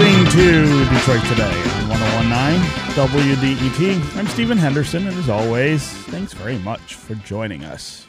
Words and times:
listening 0.00 0.24
to 0.32 0.94
Detroit 0.94 1.22
Today 1.26 1.62
on 1.82 1.90
1019 1.90 2.60
WDET. 2.96 4.16
I'm 4.16 4.26
Stephen 4.28 4.56
Henderson, 4.56 5.06
and 5.06 5.14
as 5.18 5.28
always, 5.28 5.86
thanks 6.04 6.32
very 6.32 6.56
much 6.58 6.94
for 6.94 7.14
joining 7.16 7.64
us. 7.64 8.06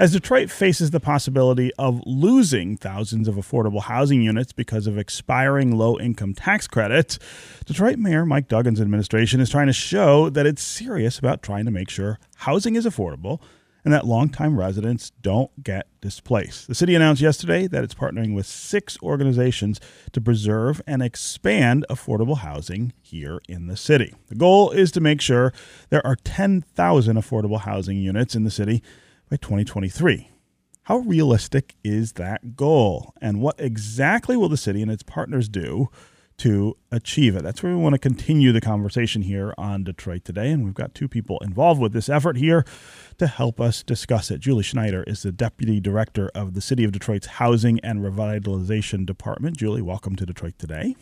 As 0.00 0.10
Detroit 0.10 0.50
faces 0.50 0.90
the 0.90 0.98
possibility 0.98 1.70
of 1.78 2.02
losing 2.04 2.76
thousands 2.76 3.28
of 3.28 3.36
affordable 3.36 3.82
housing 3.82 4.20
units 4.20 4.52
because 4.52 4.88
of 4.88 4.98
expiring 4.98 5.78
low 5.78 5.96
income 6.00 6.34
tax 6.34 6.66
credits, 6.66 7.20
Detroit 7.66 7.98
Mayor 7.98 8.26
Mike 8.26 8.48
Duggan's 8.48 8.80
administration 8.80 9.40
is 9.40 9.48
trying 9.48 9.68
to 9.68 9.72
show 9.72 10.28
that 10.30 10.44
it's 10.44 10.62
serious 10.62 11.20
about 11.20 11.42
trying 11.42 11.66
to 11.66 11.70
make 11.70 11.88
sure 11.88 12.18
housing 12.38 12.74
is 12.74 12.84
affordable 12.84 13.40
and 13.88 13.94
that 13.94 14.06
longtime 14.06 14.58
residents 14.58 15.12
don't 15.22 15.64
get 15.64 15.86
displaced. 16.02 16.68
The 16.68 16.74
city 16.74 16.94
announced 16.94 17.22
yesterday 17.22 17.66
that 17.68 17.82
it's 17.82 17.94
partnering 17.94 18.34
with 18.34 18.44
six 18.44 18.98
organizations 19.02 19.80
to 20.12 20.20
preserve 20.20 20.82
and 20.86 21.00
expand 21.00 21.86
affordable 21.88 22.36
housing 22.36 22.92
here 23.00 23.40
in 23.48 23.66
the 23.66 23.78
city. 23.78 24.14
The 24.26 24.34
goal 24.34 24.72
is 24.72 24.92
to 24.92 25.00
make 25.00 25.22
sure 25.22 25.54
there 25.88 26.06
are 26.06 26.16
10,000 26.16 27.16
affordable 27.16 27.60
housing 27.60 27.96
units 27.96 28.34
in 28.34 28.44
the 28.44 28.50
city 28.50 28.82
by 29.30 29.36
2023. 29.36 30.28
How 30.82 30.98
realistic 30.98 31.74
is 31.82 32.12
that 32.12 32.56
goal? 32.56 33.14
And 33.22 33.40
what 33.40 33.58
exactly 33.58 34.36
will 34.36 34.50
the 34.50 34.58
city 34.58 34.82
and 34.82 34.90
its 34.90 35.02
partners 35.02 35.48
do 35.48 35.88
to 36.38 36.76
achieve 36.90 37.36
it? 37.36 37.42
That's 37.42 37.62
where 37.62 37.76
we 37.76 37.82
want 37.82 37.94
to 37.94 37.98
continue 37.98 38.52
the 38.52 38.60
conversation 38.60 39.22
here 39.22 39.54
on 39.58 39.84
Detroit 39.84 40.24
Today. 40.24 40.50
And 40.50 40.64
we've 40.64 40.74
got 40.74 40.94
two 40.94 41.08
people 41.08 41.38
involved 41.40 41.80
with 41.80 41.92
this 41.92 42.08
effort 42.08 42.36
here 42.36 42.64
to 43.18 43.26
help 43.26 43.60
us 43.60 43.82
discuss 43.82 44.30
it. 44.30 44.40
Julie 44.40 44.62
Schneider 44.62 45.02
is 45.04 45.22
the 45.22 45.32
Deputy 45.32 45.80
Director 45.80 46.30
of 46.34 46.54
the 46.54 46.60
City 46.60 46.84
of 46.84 46.92
Detroit's 46.92 47.26
Housing 47.26 47.80
and 47.80 48.00
Revitalization 48.00 49.04
Department. 49.04 49.56
Julie, 49.56 49.82
welcome 49.82 50.16
to 50.16 50.24
Detroit 50.24 50.54
Today. 50.58 50.96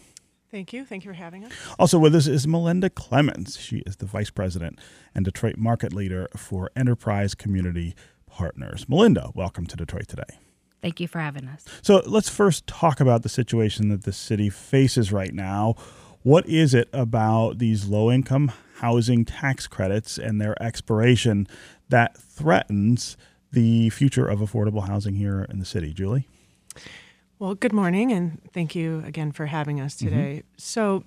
Thank 0.50 0.72
you. 0.72 0.84
Thank 0.84 1.04
you 1.04 1.10
for 1.10 1.16
having 1.16 1.44
us. 1.44 1.52
Also 1.78 1.98
with 1.98 2.14
us 2.14 2.26
is 2.26 2.46
Melinda 2.46 2.88
Clemens. 2.88 3.58
She 3.58 3.78
is 3.78 3.96
the 3.96 4.06
Vice 4.06 4.30
President 4.30 4.78
and 5.14 5.24
Detroit 5.24 5.56
Market 5.58 5.92
Leader 5.92 6.28
for 6.36 6.70
Enterprise 6.74 7.34
Community 7.34 7.94
Partners. 8.26 8.88
Melinda, 8.88 9.30
welcome 9.34 9.66
to 9.66 9.76
Detroit 9.76 10.08
Today. 10.08 10.38
Thank 10.86 11.00
you 11.00 11.08
for 11.08 11.18
having 11.18 11.48
us. 11.48 11.64
So 11.82 12.00
let's 12.06 12.28
first 12.28 12.64
talk 12.68 13.00
about 13.00 13.24
the 13.24 13.28
situation 13.28 13.88
that 13.88 14.04
the 14.04 14.12
city 14.12 14.48
faces 14.48 15.10
right 15.10 15.34
now. 15.34 15.74
What 16.22 16.48
is 16.48 16.74
it 16.74 16.88
about 16.92 17.58
these 17.58 17.88
low 17.88 18.08
income 18.08 18.52
housing 18.76 19.24
tax 19.24 19.66
credits 19.66 20.16
and 20.16 20.40
their 20.40 20.60
expiration 20.62 21.48
that 21.88 22.16
threatens 22.16 23.16
the 23.50 23.90
future 23.90 24.28
of 24.28 24.38
affordable 24.38 24.86
housing 24.86 25.16
here 25.16 25.44
in 25.50 25.58
the 25.58 25.64
city? 25.64 25.92
Julie? 25.92 26.28
Well, 27.40 27.56
good 27.56 27.72
morning, 27.72 28.12
and 28.12 28.40
thank 28.54 28.76
you 28.76 29.02
again 29.04 29.32
for 29.32 29.46
having 29.46 29.80
us 29.80 29.96
today. 29.96 30.42
Mm-hmm. 30.44 30.54
So, 30.56 31.02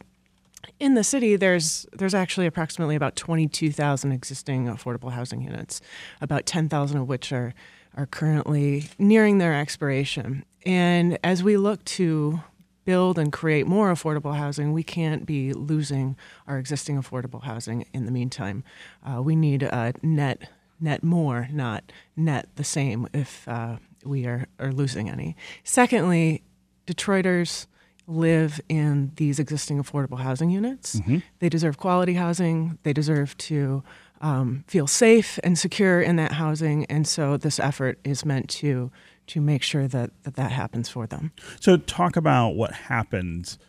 in 0.81 0.95
the 0.95 1.05
city, 1.05 1.38
there's 1.38 1.86
there's 1.93 2.14
actually 2.14 2.47
approximately 2.47 2.97
about 2.97 3.16
22,000 3.16 4.11
existing 4.11 4.66
affordable 4.66 5.14
housing 5.14 5.41
units, 5.41 5.80
about 6.19 6.45
10,000 6.45 6.97
of 6.97 7.08
which 7.08 7.31
are 7.31 7.53
are 8.00 8.05
currently 8.05 8.86
nearing 8.97 9.39
their 9.39 9.53
expiration. 9.53 10.45
And 10.66 11.19
as 11.22 11.44
we 11.44 11.58
look 11.58 11.83
to 11.86 12.39
build 12.86 13.19
and 13.19 13.31
create 13.31 13.67
more 13.67 13.92
affordable 13.92 14.38
housing, 14.38 14.72
we 14.72 14.83
can't 14.83 15.25
be 15.25 15.52
losing 15.52 16.16
our 16.47 16.58
existing 16.58 16.97
affordable 16.97 17.44
housing 17.44 17.86
in 17.94 18.05
the 18.05 18.11
meantime. 18.11 18.64
Uh, 19.05 19.22
we 19.22 19.36
need 19.36 19.64
a 19.64 19.94
net 20.02 20.50
net 20.80 21.03
more, 21.03 21.50
not 21.52 21.92
net 22.16 22.47
the 22.55 22.64
same 22.64 23.05
if 23.14 23.45
uh, 23.50 23.75
we 24.05 24.25
are, 24.25 24.47
are 24.59 24.72
losing 24.72 25.09
any. 25.09 25.36
Secondly, 25.66 26.42
Detroiters 26.88 27.67
live 28.08 28.61
in 28.70 29.11
these 29.17 29.39
existing 29.39 29.83
affordable 29.83 30.20
housing 30.20 30.49
units. 30.49 30.95
Mm-hmm. 30.95 31.17
They 31.39 31.49
deserve 31.49 31.77
quality 31.77 32.14
housing. 32.14 32.80
They 32.83 32.93
deserve 32.93 33.37
to 33.37 33.83
um, 34.21 34.63
feel 34.67 34.87
safe 34.87 35.39
and 35.43 35.57
secure 35.57 36.02
in 36.02 36.15
that 36.17 36.33
housing. 36.33 36.85
And 36.85 37.07
so 37.07 37.37
this 37.37 37.59
effort 37.59 37.99
is 38.03 38.25
meant 38.25 38.49
to 38.52 38.91
to 39.27 39.41
make 39.41 39.61
sure 39.61 39.87
that 39.87 40.11
that, 40.23 40.35
that 40.35 40.52
happens 40.52 40.89
for 40.89 41.05
them. 41.05 41.31
So 41.59 41.77
talk 41.77 42.15
about 42.15 42.55
what 42.55 42.73
happens 42.73 43.59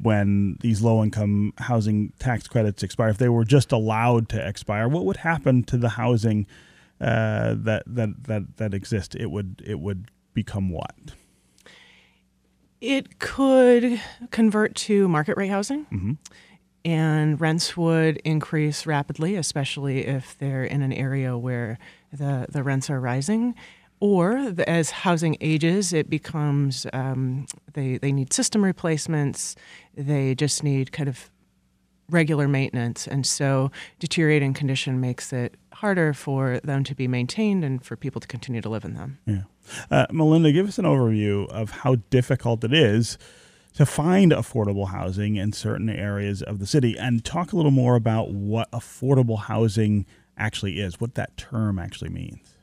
when 0.00 0.56
these 0.60 0.82
low 0.82 1.02
income 1.02 1.52
housing 1.58 2.12
tax 2.18 2.48
credits 2.48 2.82
expire. 2.82 3.08
If 3.10 3.18
they 3.18 3.28
were 3.28 3.44
just 3.44 3.72
allowed 3.72 4.28
to 4.30 4.48
expire, 4.48 4.88
what 4.88 5.04
would 5.04 5.18
happen 5.18 5.62
to 5.64 5.76
the 5.76 5.90
housing 5.90 6.46
uh, 7.00 7.54
that 7.58 7.82
that 7.86 8.24
that 8.24 8.56
that 8.56 8.74
exists? 8.74 9.14
It 9.14 9.26
would 9.26 9.62
it 9.66 9.80
would 9.80 10.10
become 10.32 10.70
what? 10.70 10.94
It 12.80 13.18
could 13.18 14.00
convert 14.30 14.74
to 14.76 15.08
market 15.08 15.36
rate 15.36 15.48
housing. 15.48 15.84
Mm-hmm. 15.86 16.12
And 16.84 17.40
rents 17.40 17.76
would 17.76 18.18
increase 18.18 18.84
rapidly, 18.84 19.36
especially 19.36 20.06
if 20.06 20.36
they're 20.38 20.64
in 20.64 20.82
an 20.82 20.92
area 20.92 21.38
where 21.38 21.78
the, 22.12 22.46
the 22.50 22.62
rents 22.62 22.90
are 22.90 23.00
rising 23.00 23.54
or 24.00 24.50
the, 24.50 24.68
as 24.68 24.90
housing 24.90 25.36
ages, 25.40 25.94
it 25.94 26.10
becomes 26.10 26.86
um, 26.92 27.46
they 27.72 27.96
they 27.96 28.12
need 28.12 28.34
system 28.34 28.62
replacements. 28.62 29.56
They 29.96 30.34
just 30.34 30.62
need 30.62 30.92
kind 30.92 31.08
of 31.08 31.30
regular 32.10 32.46
maintenance, 32.46 33.06
and 33.06 33.24
so 33.24 33.70
deteriorating 33.98 34.52
condition 34.52 35.00
makes 35.00 35.32
it 35.32 35.56
harder 35.72 36.12
for 36.12 36.60
them 36.64 36.84
to 36.84 36.94
be 36.94 37.08
maintained 37.08 37.64
and 37.64 37.82
for 37.82 37.96
people 37.96 38.20
to 38.20 38.28
continue 38.28 38.60
to 38.60 38.68
live 38.68 38.84
in 38.84 38.92
them. 38.92 39.18
Yeah, 39.24 39.42
uh, 39.90 40.06
Melinda, 40.12 40.52
give 40.52 40.68
us 40.68 40.78
an 40.78 40.84
overview 40.84 41.48
of 41.48 41.70
how 41.70 41.96
difficult 42.10 42.62
it 42.62 42.74
is 42.74 43.16
to 43.74 43.84
find 43.84 44.32
affordable 44.32 44.88
housing 44.88 45.36
in 45.36 45.52
certain 45.52 45.90
areas 45.90 46.42
of 46.42 46.58
the 46.58 46.66
city, 46.66 46.96
and 46.96 47.24
talk 47.24 47.52
a 47.52 47.56
little 47.56 47.70
more 47.70 47.96
about 47.96 48.30
what 48.30 48.70
affordable 48.72 49.38
housing 49.40 50.06
actually 50.36 50.80
is, 50.80 51.00
what 51.00 51.14
that 51.14 51.36
term 51.36 51.78
actually 51.78 52.10
means 52.10 52.54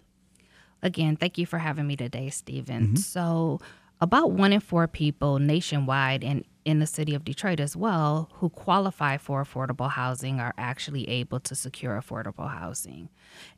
again, 0.81 1.15
thank 1.15 1.37
you 1.37 1.45
for 1.45 1.59
having 1.59 1.87
me 1.87 1.95
today, 1.95 2.29
Stephen. 2.29 2.87
Mm-hmm. 2.87 2.95
So, 2.95 3.59
about 3.99 4.31
one 4.31 4.51
in 4.51 4.59
four 4.59 4.87
people 4.87 5.39
nationwide 5.39 6.23
and 6.23 6.43
in 6.65 6.79
the 6.79 6.85
city 6.85 7.15
of 7.15 7.23
Detroit 7.23 7.59
as 7.59 7.75
well 7.75 8.29
who 8.35 8.49
qualify 8.49 9.17
for 9.17 9.43
affordable 9.43 9.89
housing 9.89 10.39
are 10.39 10.53
actually 10.57 11.07
able 11.09 11.39
to 11.41 11.55
secure 11.55 11.99
affordable 11.99 12.49
housing. 12.49 13.09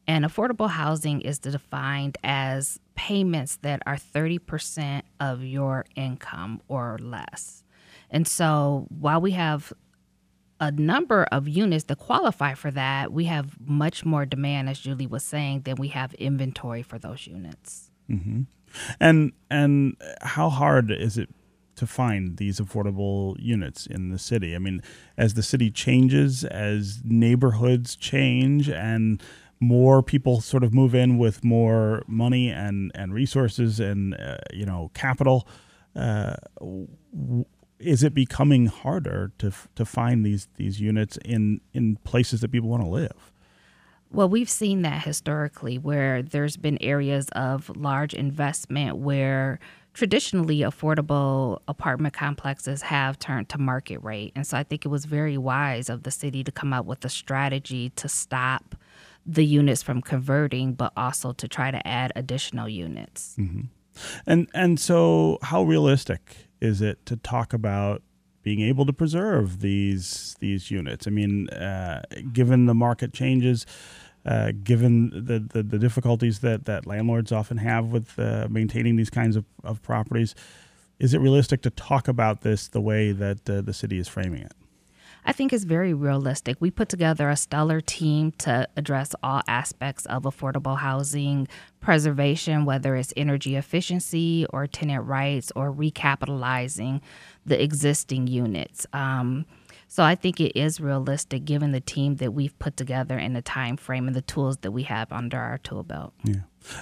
And 0.08 0.26
affordable 0.26 0.70
housing 0.70 1.22
is 1.22 1.40
defined 1.40 2.18
as 2.24 2.80
payments 2.96 3.58
that 3.58 3.82
are 3.86 3.98
30% 3.98 5.02
of 5.20 5.44
your 5.44 5.86
income 5.96 6.62
or 6.68 6.98
less. 7.02 7.64
And 8.10 8.28
so 8.28 8.88
while 8.90 9.20
we 9.20 9.32
have 9.32 9.74
a 10.60 10.72
number 10.72 11.24
of 11.26 11.48
units 11.48 11.86
that 11.86 11.98
qualify 11.98 12.54
for 12.54 12.72
that, 12.72 13.12
we 13.12 13.26
have 13.26 13.58
much 13.60 14.06
more 14.06 14.26
demand, 14.26 14.70
as 14.70 14.80
Julie 14.80 15.08
was 15.08 15.24
saying, 15.24 15.62
than 15.62 15.76
we 15.76 15.90
have 15.90 16.14
inventory 16.14 16.84
for 16.84 16.98
those 16.98 17.28
units. 17.28 17.90
Mm-hmm. 18.10 18.44
And 19.00 19.34
and 19.50 19.98
how 20.22 20.50
hard 20.50 20.92
is 20.92 21.18
it 21.18 21.30
to 21.76 21.88
find 21.88 22.38
these 22.38 22.60
affordable 22.60 23.36
units 23.40 23.86
in 23.86 24.10
the 24.10 24.20
city? 24.20 24.56
I 24.56 24.60
mean, 24.60 24.82
as 25.18 25.34
the 25.34 25.44
city 25.44 25.72
changes, 25.72 26.44
as 26.44 27.02
neighborhoods 27.04 27.96
change, 27.96 28.70
and 28.70 29.22
more 29.60 30.04
people 30.04 30.42
sort 30.42 30.64
of 30.64 30.74
move 30.74 30.94
in 30.94 31.18
with 31.18 31.44
more 31.44 32.04
money 32.08 32.50
and 32.50 32.92
and 32.94 33.14
resources 33.14 33.80
and 33.80 34.14
uh, 34.16 34.38
you 34.52 34.66
know 34.66 34.92
capital. 34.94 35.48
Uh, 35.96 36.36
is 37.80 38.04
it 38.04 38.14
becoming 38.14 38.68
harder 38.68 39.32
to 39.38 39.52
to 39.76 39.86
find 39.86 40.26
these 40.26 40.48
these 40.56 40.80
units 40.80 41.18
in 41.24 41.62
in 41.74 41.98
places 41.98 42.42
that 42.42 42.52
people 42.52 42.70
want 42.70 42.84
to 42.84 42.90
live? 42.90 43.32
Well, 44.12 44.30
we've 44.30 44.50
seen 44.50 44.84
that 44.84 45.04
historically 45.04 45.80
where 45.80 46.22
there's 46.22 46.56
been 46.56 46.78
areas 46.82 47.30
of 47.30 47.76
large 47.76 48.14
investment 48.14 48.98
where 48.98 49.60
traditionally 49.94 50.60
affordable 50.60 51.60
apartment 51.68 52.14
complexes 52.14 52.82
have 52.82 53.20
turned 53.20 53.50
to 53.50 53.58
market 53.58 54.02
rate. 54.02 54.32
And 54.36 54.46
so 54.46 54.58
I 54.58 54.64
think 54.64 54.86
it 54.86 54.88
was 54.88 55.06
very 55.06 55.38
wise 55.38 55.90
of 55.90 56.04
the 56.04 56.12
city 56.12 56.44
to 56.44 56.52
come 56.52 56.74
up 56.74 56.86
with 56.86 57.06
a 57.06 57.10
strategy 57.10 57.92
to 57.92 58.10
stop 58.10 58.76
the 59.26 59.46
units 59.46 59.82
from 59.82 60.02
converting, 60.02 60.74
but 60.74 60.92
also 60.98 61.32
to 61.34 61.48
try 61.48 61.72
to 61.72 61.88
add 61.88 62.12
additional 62.16 62.68
units. 62.68 63.36
Mm-hmm. 63.40 63.62
And 64.26 64.50
and 64.54 64.80
so 64.80 65.38
how 65.44 65.64
realistic 65.64 66.50
is 66.60 66.82
it 66.82 67.06
to 67.06 67.16
talk 67.16 67.54
about 67.54 68.02
being 68.42 68.62
able 68.62 68.86
to 68.86 68.94
preserve 68.94 69.62
these 69.62 70.36
these 70.40 70.72
units? 70.72 71.08
I 71.08 71.12
mean, 71.12 71.50
uh, 71.50 72.02
given 72.32 72.66
the 72.66 72.74
market 72.74 73.14
changes, 73.14 73.66
uh, 74.26 74.52
given 74.64 75.10
the, 75.10 75.40
the, 75.40 75.64
the, 75.64 75.78
difficulties 75.78 76.40
that, 76.40 76.66
that 76.66 76.86
landlords 76.86 77.32
often 77.32 77.58
have 77.58 77.88
with 77.88 78.18
uh, 78.18 78.48
maintaining 78.50 78.96
these 78.96 79.10
kinds 79.10 79.36
of, 79.36 79.46
of 79.64 79.82
properties, 79.82 80.34
is 81.00 81.14
it 81.14 81.20
realistic 81.20 81.62
to 81.62 81.70
talk 81.70 82.08
about 82.08 82.42
this 82.42 82.68
the 82.68 82.80
way 82.80 83.12
that 83.12 83.50
uh, 83.50 83.62
the 83.62 83.74
city 83.74 83.98
is 83.98 84.08
framing 84.08 84.42
it? 84.42 84.54
I 85.26 85.32
think 85.32 85.54
it's 85.54 85.64
very 85.64 85.94
realistic. 85.94 86.58
We 86.60 86.70
put 86.70 86.90
together 86.90 87.30
a 87.30 87.36
stellar 87.36 87.80
team 87.80 88.32
to 88.40 88.68
address 88.76 89.16
all 89.24 89.42
aspects 89.48 90.06
of 90.08 90.24
affordable 90.24 90.78
housing 90.78 91.48
preservation, 91.80 92.66
whether 92.66 92.96
it's 92.96 93.14
energy 93.16 93.56
efficiency 93.56 94.46
or 94.52 94.68
tenant 94.68 95.06
rights 95.06 95.52
or 95.56 95.72
recapitalizing 95.72 97.02
the 97.46 97.62
existing 97.62 98.28
units. 98.28 98.86
Um, 98.92 99.46
so 99.94 100.02
I 100.02 100.16
think 100.16 100.42
it 100.42 100.60
is 100.60 100.82
realistic 100.82 101.46
given 101.46 101.72
the 101.72 101.80
team 101.80 102.16
that 102.16 102.34
we've 102.34 102.58
put 102.58 102.76
together 102.76 103.16
and 103.16 103.36
the 103.36 103.44
time 103.44 103.78
frame 103.78 104.08
and 104.08 104.16
the 104.16 104.24
tools 104.24 104.58
that 104.62 104.72
we 104.72 104.82
have 104.84 105.12
under 105.12 105.38
our 105.38 105.60
tool 105.60 105.84
belt. 105.84 106.16
Yeah. 106.24 106.38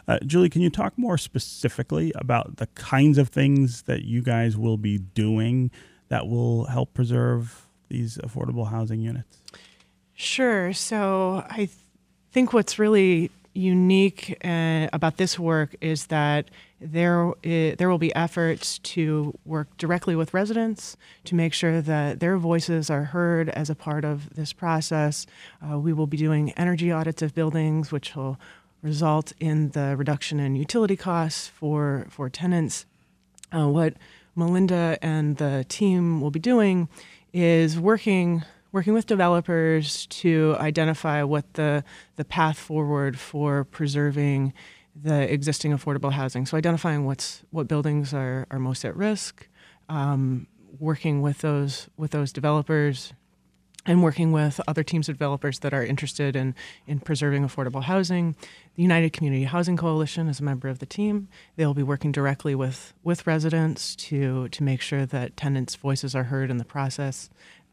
Uh, 0.07 0.19
Julie, 0.25 0.47
can 0.47 0.61
you 0.61 0.69
talk 0.69 0.97
more 0.97 1.17
specifically 1.17 2.13
about 2.15 2.55
the 2.55 2.67
kinds 2.67 3.17
of 3.17 3.27
things 3.27 3.81
that 3.81 4.05
you 4.05 4.21
guys 4.21 4.55
will 4.55 4.77
be 4.77 4.97
doing 4.97 5.71
that 6.07 6.29
will 6.29 6.67
help 6.67 6.93
preserve 6.93 7.67
these 7.89 8.17
affordable 8.19 8.69
housing 8.69 9.01
units? 9.01 9.41
Sure. 10.13 10.71
So 10.71 11.45
I 11.49 11.57
th- 11.57 11.71
think 12.31 12.53
what's 12.53 12.79
really 12.79 13.29
unique 13.53 14.37
uh, 14.43 14.87
about 14.93 15.17
this 15.17 15.37
work 15.37 15.75
is 15.81 16.07
that 16.07 16.49
there 16.79 17.29
uh, 17.29 17.75
there 17.77 17.89
will 17.89 17.97
be 17.97 18.13
efforts 18.15 18.79
to 18.79 19.37
work 19.45 19.75
directly 19.77 20.15
with 20.15 20.33
residents 20.33 20.97
to 21.25 21.35
make 21.35 21.53
sure 21.53 21.81
that 21.81 22.19
their 22.19 22.37
voices 22.37 22.89
are 22.89 23.05
heard 23.05 23.49
as 23.49 23.69
a 23.69 23.75
part 23.75 24.03
of 24.03 24.33
this 24.35 24.53
process. 24.53 25.27
Uh, 25.61 25.77
we 25.77 25.93
will 25.93 26.07
be 26.07 26.17
doing 26.17 26.51
energy 26.51 26.91
audits 26.91 27.21
of 27.21 27.35
buildings, 27.35 27.91
which 27.91 28.15
will 28.15 28.39
result 28.81 29.33
in 29.39 29.69
the 29.69 29.95
reduction 29.95 30.39
in 30.39 30.55
utility 30.55 30.95
costs 30.95 31.47
for 31.47 32.07
for 32.09 32.29
tenants. 32.29 32.85
Uh, 33.53 33.67
what 33.67 33.93
Melinda 34.35 34.97
and 35.01 35.37
the 35.37 35.65
team 35.67 36.21
will 36.21 36.31
be 36.31 36.39
doing 36.39 36.87
is 37.33 37.79
working 37.79 38.43
working 38.71 38.93
with 38.93 39.05
developers 39.05 40.05
to 40.07 40.55
identify 40.59 41.23
what 41.23 41.53
the, 41.53 41.83
the 42.15 42.25
path 42.25 42.57
forward 42.57 43.19
for 43.19 43.63
preserving 43.65 44.53
the 44.95 45.31
existing 45.31 45.71
affordable 45.71 46.11
housing. 46.11 46.45
So 46.45 46.57
identifying 46.57 47.05
what's 47.05 47.43
what 47.51 47.67
buildings 47.67 48.13
are, 48.13 48.47
are 48.51 48.59
most 48.59 48.83
at 48.85 48.95
risk, 48.95 49.47
um, 49.89 50.47
working 50.79 51.21
with 51.21 51.39
those 51.39 51.87
with 51.97 52.11
those 52.11 52.33
developers, 52.33 53.13
and 53.85 54.03
working 54.03 54.31
with 54.31 54.59
other 54.67 54.83
teams 54.83 55.09
of 55.09 55.15
developers 55.15 55.59
that 55.59 55.73
are 55.73 55.83
interested 55.83 56.35
in 56.35 56.55
in 56.85 56.99
preserving 56.99 57.43
affordable 57.43 57.83
housing. 57.83 58.35
The 58.75 58.83
United 58.83 59.13
Community 59.13 59.45
Housing 59.45 59.77
Coalition 59.77 60.27
is 60.27 60.39
a 60.39 60.43
member 60.43 60.67
of 60.67 60.79
the 60.79 60.85
team. 60.85 61.27
They'll 61.55 61.73
be 61.73 61.83
working 61.83 62.11
directly 62.11 62.53
with 62.55 62.93
with 63.03 63.25
residents 63.25 63.95
to 63.95 64.49
to 64.49 64.63
make 64.63 64.81
sure 64.81 65.05
that 65.05 65.37
tenants' 65.37 65.75
voices 65.75 66.15
are 66.15 66.25
heard 66.25 66.49
in 66.51 66.57
the 66.57 66.65
process. 66.65 67.29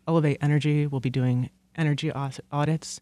Elevate 0.08 0.38
Energy 0.40 0.86
will 0.86 1.00
be 1.00 1.10
doing 1.10 1.50
energy 1.76 2.10
audits. 2.10 3.00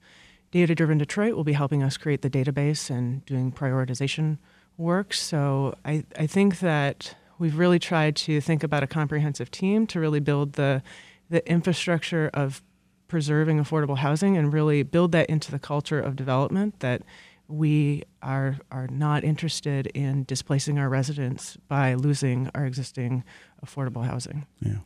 Data 0.50 0.74
Driven 0.74 0.98
Detroit 0.98 1.34
will 1.34 1.44
be 1.44 1.52
helping 1.52 1.82
us 1.82 1.96
create 1.96 2.22
the 2.22 2.30
database 2.30 2.90
and 2.90 3.24
doing 3.24 3.52
prioritization 3.52 4.38
work. 4.76 5.14
So 5.14 5.74
I, 5.84 6.04
I 6.18 6.26
think 6.26 6.60
that 6.60 7.14
we've 7.38 7.58
really 7.58 7.78
tried 7.78 8.16
to 8.16 8.40
think 8.40 8.62
about 8.62 8.82
a 8.82 8.86
comprehensive 8.86 9.50
team 9.50 9.86
to 9.88 10.00
really 10.00 10.20
build 10.20 10.54
the, 10.54 10.82
the 11.30 11.48
infrastructure 11.48 12.30
of 12.34 12.62
preserving 13.08 13.58
affordable 13.58 13.98
housing 13.98 14.36
and 14.36 14.52
really 14.52 14.82
build 14.82 15.12
that 15.12 15.28
into 15.30 15.50
the 15.50 15.58
culture 15.58 16.00
of 16.00 16.16
development 16.16 16.80
that 16.80 17.02
we 17.48 18.02
are 18.22 18.56
are 18.72 18.88
not 18.88 19.22
interested 19.22 19.86
in 19.88 20.24
displacing 20.24 20.78
our 20.78 20.88
residents 20.88 21.56
by 21.68 21.94
losing 21.94 22.50
our 22.56 22.66
existing 22.66 23.22
affordable 23.64 24.04
housing. 24.04 24.46
Yeah. 24.60 24.78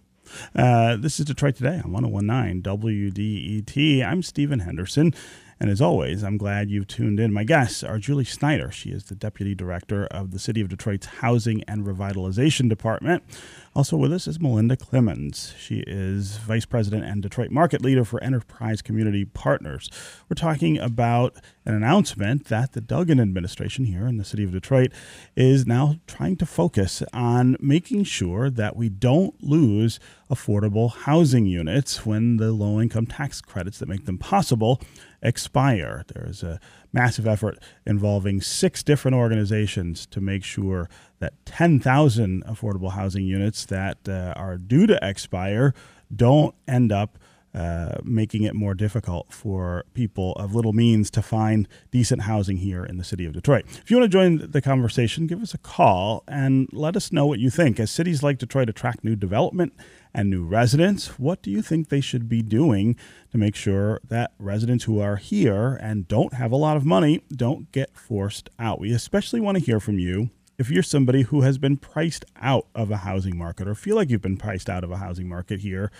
Uh, 0.55 0.97
this 0.97 1.21
is 1.21 1.27
Detroit 1.27 1.57
Today 1.57 1.81
on 1.85 1.93
1019 1.93 2.63
WDET. 2.63 4.05
I'm 4.05 4.23
Stephen 4.23 4.61
Henderson. 4.61 5.15
And 5.63 5.69
as 5.69 5.83
always, 5.83 6.25
I'm 6.25 6.39
glad 6.39 6.71
you've 6.71 6.87
tuned 6.87 7.21
in. 7.21 7.35
My 7.35 7.45
guests 7.45 7.85
are 7.85 7.99
Julie 7.99 8.25
Schneider. 8.25 8.71
She 8.71 8.91
is 8.91 9.05
the 9.05 9.15
Deputy 9.15 9.55
Director 9.55 10.07
of 10.07 10.31
the 10.31 10.39
City 10.39 10.63
of 10.63 10.71
Detroit's 10.71 11.07
Housing 11.07 11.63
and 11.65 11.85
Revitalization 11.85 12.71
Department. 12.71 13.23
Also 13.73 13.97
with 13.97 14.13
us 14.13 14.27
is 14.27 14.41
Melinda 14.41 14.77
Clemens. 14.77 15.55
She 15.57 15.85
is 15.87 16.39
Vice 16.39 16.65
President 16.65 17.05
and 17.05 17.23
Detroit 17.23 17.53
Market 17.53 17.83
Leader 17.83 18.05
for 18.05 18.21
Enterprise 18.23 18.83
Community 18.83 19.25
Partners. 19.25 19.89
We're 20.29 20.35
talking 20.35 20.77
about 20.77 21.37
an 21.65 21.75
announcement 21.75 22.47
that 22.47 22.73
the 22.73 22.81
Duggan 22.81 23.21
administration 23.21 23.85
here 23.85 24.09
in 24.09 24.17
the 24.17 24.25
city 24.25 24.43
of 24.43 24.51
Detroit 24.51 24.91
is 25.37 25.69
now 25.69 25.95
trying 26.09 26.37
to 26.39 26.47
focus 26.47 27.05
on 27.13 27.57
making 27.61 28.05
sure 28.05 28.51
that 28.51 28.75
we 28.75 28.89
don't 28.89 29.41
lose 29.41 30.01
affordable 30.29 30.93
housing 30.93 31.47
units 31.47 32.05
when 32.05 32.39
the 32.39 32.51
low 32.51 32.81
income 32.81 33.07
tax 33.07 33.41
credits 33.41 33.79
that 33.79 33.89
make 33.89 34.05
them 34.05 34.19
possible 34.19 34.81
expire. 35.23 36.05
There 36.13 36.27
is 36.27 36.43
a 36.43 36.59
massive 36.93 37.27
effort 37.27 37.59
involving 37.87 38.41
six 38.41 38.83
different 38.83 39.17
organizations 39.17 40.07
to 40.07 40.21
make 40.21 40.43
sure 40.43 40.89
that 41.21 41.35
10,000 41.47 42.45
affordable 42.45 42.93
housing 42.93 43.25
units 43.25 43.65
that 43.67 44.09
uh, 44.09 44.33
are 44.37 44.57
due 44.57 44.87
to 44.87 44.99
expire 45.03 45.75
don't 46.15 46.55
end 46.67 46.91
up 46.91 47.19
uh, 47.53 47.97
making 48.05 48.45
it 48.45 48.55
more 48.55 48.75
difficult 48.75 49.33
for 49.33 49.85
people 49.93 50.33
of 50.35 50.55
little 50.55 50.73
means 50.73 51.11
to 51.11 51.21
find 51.21 51.67
decent 51.91 52.23
housing 52.23 52.59
here 52.59 52.85
in 52.85 52.97
the 52.97 53.03
city 53.03 53.25
of 53.25 53.33
Detroit. 53.33 53.65
If 53.69 53.91
you 53.91 53.97
want 53.97 54.11
to 54.11 54.17
join 54.17 54.51
the 54.53 54.63
conversation, 54.63 55.27
give 55.27 55.43
us 55.43 55.53
a 55.53 55.59
call 55.59 56.23
and 56.29 56.69
let 56.73 56.95
us 56.95 57.11
know 57.11 57.27
what 57.27 57.41
you 57.41 57.51
think. 57.51 57.81
As 57.81 57.91
cities 57.91 58.23
like 58.23 58.39
Detroit 58.39 58.69
attract 58.69 59.03
new 59.03 59.17
development 59.17 59.73
and 60.15 60.31
new 60.31 60.45
residents, 60.45 61.19
what 61.19 61.43
do 61.43 61.51
you 61.51 61.61
think 61.61 61.89
they 61.89 62.01
should 62.01 62.29
be 62.29 62.41
doing 62.41 62.95
to 63.33 63.39
make 63.39 63.57
sure 63.57 64.01
that 64.09 64.33
residents 64.39 64.85
who 64.85 65.01
are 65.01 65.17
here 65.17 65.75
and 65.83 66.07
don't 66.07 66.35
have 66.35 66.53
a 66.53 66.57
lot 66.57 66.77
of 66.77 66.85
money 66.85 67.25
don't 67.35 67.73
get 67.73 67.97
forced 67.97 68.49
out? 68.61 68.79
We 68.79 68.93
especially 68.93 69.41
want 69.41 69.59
to 69.59 69.65
hear 69.65 69.81
from 69.81 69.99
you 69.99 70.31
if 70.61 70.71
you're 70.71 70.83
somebody 70.83 71.23
who 71.23 71.41
has 71.41 71.57
been 71.57 71.79
priced 71.79 72.27
out 72.37 72.67
of 72.75 72.91
a 72.91 72.99
housing 72.99 73.37
market 73.37 73.67
or 73.67 73.75
feel 73.75 73.97
like 73.97 74.11
you've 74.11 74.21
been 74.21 74.37
priced 74.37 74.69
out 74.69 74.85
of 74.85 74.91
a 74.91 74.99
housing 74.99 75.27
market 75.27 75.61
here 75.61 75.91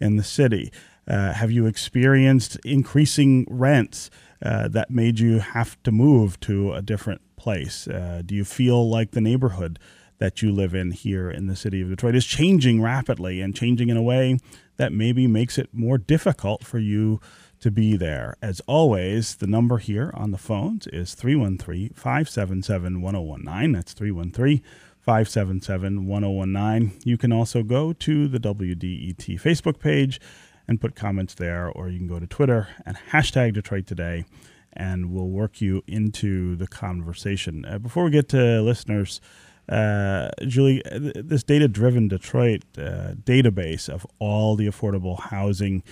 in 0.00 0.14
the 0.14 0.22
city. 0.22 0.70
Uh, 1.08 1.32
have 1.32 1.50
you 1.50 1.66
experienced 1.66 2.56
increasing 2.64 3.44
rents 3.50 4.10
uh, 4.40 4.68
that 4.68 4.88
made 4.88 5.18
you 5.18 5.40
have 5.40 5.82
to 5.82 5.90
move 5.90 6.38
to 6.38 6.72
a 6.72 6.80
different 6.80 7.22
place? 7.34 7.88
Uh, 7.88 8.22
do 8.24 8.36
you 8.36 8.44
feel 8.44 8.88
like 8.88 9.10
the 9.10 9.20
neighborhood 9.20 9.80
that 10.18 10.40
you 10.40 10.52
live 10.52 10.76
in 10.76 10.92
here 10.92 11.28
in 11.28 11.48
the 11.48 11.56
city 11.56 11.80
of 11.80 11.88
Detroit 11.88 12.14
is 12.14 12.24
changing 12.24 12.80
rapidly 12.80 13.40
and 13.40 13.52
changing 13.52 13.88
in 13.88 13.96
a 13.96 14.02
way 14.02 14.38
that 14.76 14.92
maybe 14.92 15.26
makes 15.26 15.58
it 15.58 15.70
more 15.72 15.98
difficult 15.98 16.64
for 16.64 16.78
you 16.78 17.20
to 17.64 17.70
be 17.70 17.96
there? 17.96 18.36
As 18.42 18.60
always, 18.66 19.36
the 19.36 19.46
number 19.46 19.78
here 19.78 20.10
on 20.12 20.32
the 20.32 20.36
phones 20.38 20.86
is 20.88 21.14
313 21.14 21.94
577 21.94 23.00
1019. 23.00 23.72
That's 23.72 23.94
313 23.94 24.62
577 25.00 26.06
1019. 26.06 27.00
You 27.06 27.16
can 27.16 27.32
also 27.32 27.62
go 27.62 27.94
to 27.94 28.28
the 28.28 28.38
WDET 28.38 29.40
Facebook 29.40 29.78
page 29.78 30.20
and 30.68 30.78
put 30.78 30.94
comments 30.94 31.32
there, 31.32 31.66
or 31.66 31.88
you 31.88 31.96
can 31.96 32.06
go 32.06 32.20
to 32.20 32.26
Twitter 32.26 32.68
and 32.84 32.98
hashtag 33.12 33.54
Detroit 33.54 33.86
Today, 33.86 34.26
and 34.74 35.10
we'll 35.10 35.30
work 35.30 35.62
you 35.62 35.82
into 35.86 36.56
the 36.56 36.66
conversation. 36.66 37.64
Uh, 37.64 37.78
before 37.78 38.04
we 38.04 38.10
get 38.10 38.28
to 38.28 38.60
listeners, 38.60 39.22
uh, 39.70 40.28
Julie, 40.46 40.82
this 41.14 41.42
data 41.42 41.66
driven 41.68 42.08
Detroit 42.08 42.62
uh, 42.76 43.14
database 43.24 43.88
of 43.88 44.06
all 44.18 44.54
the 44.54 44.66
affordable 44.66 45.18
housing 45.18 45.82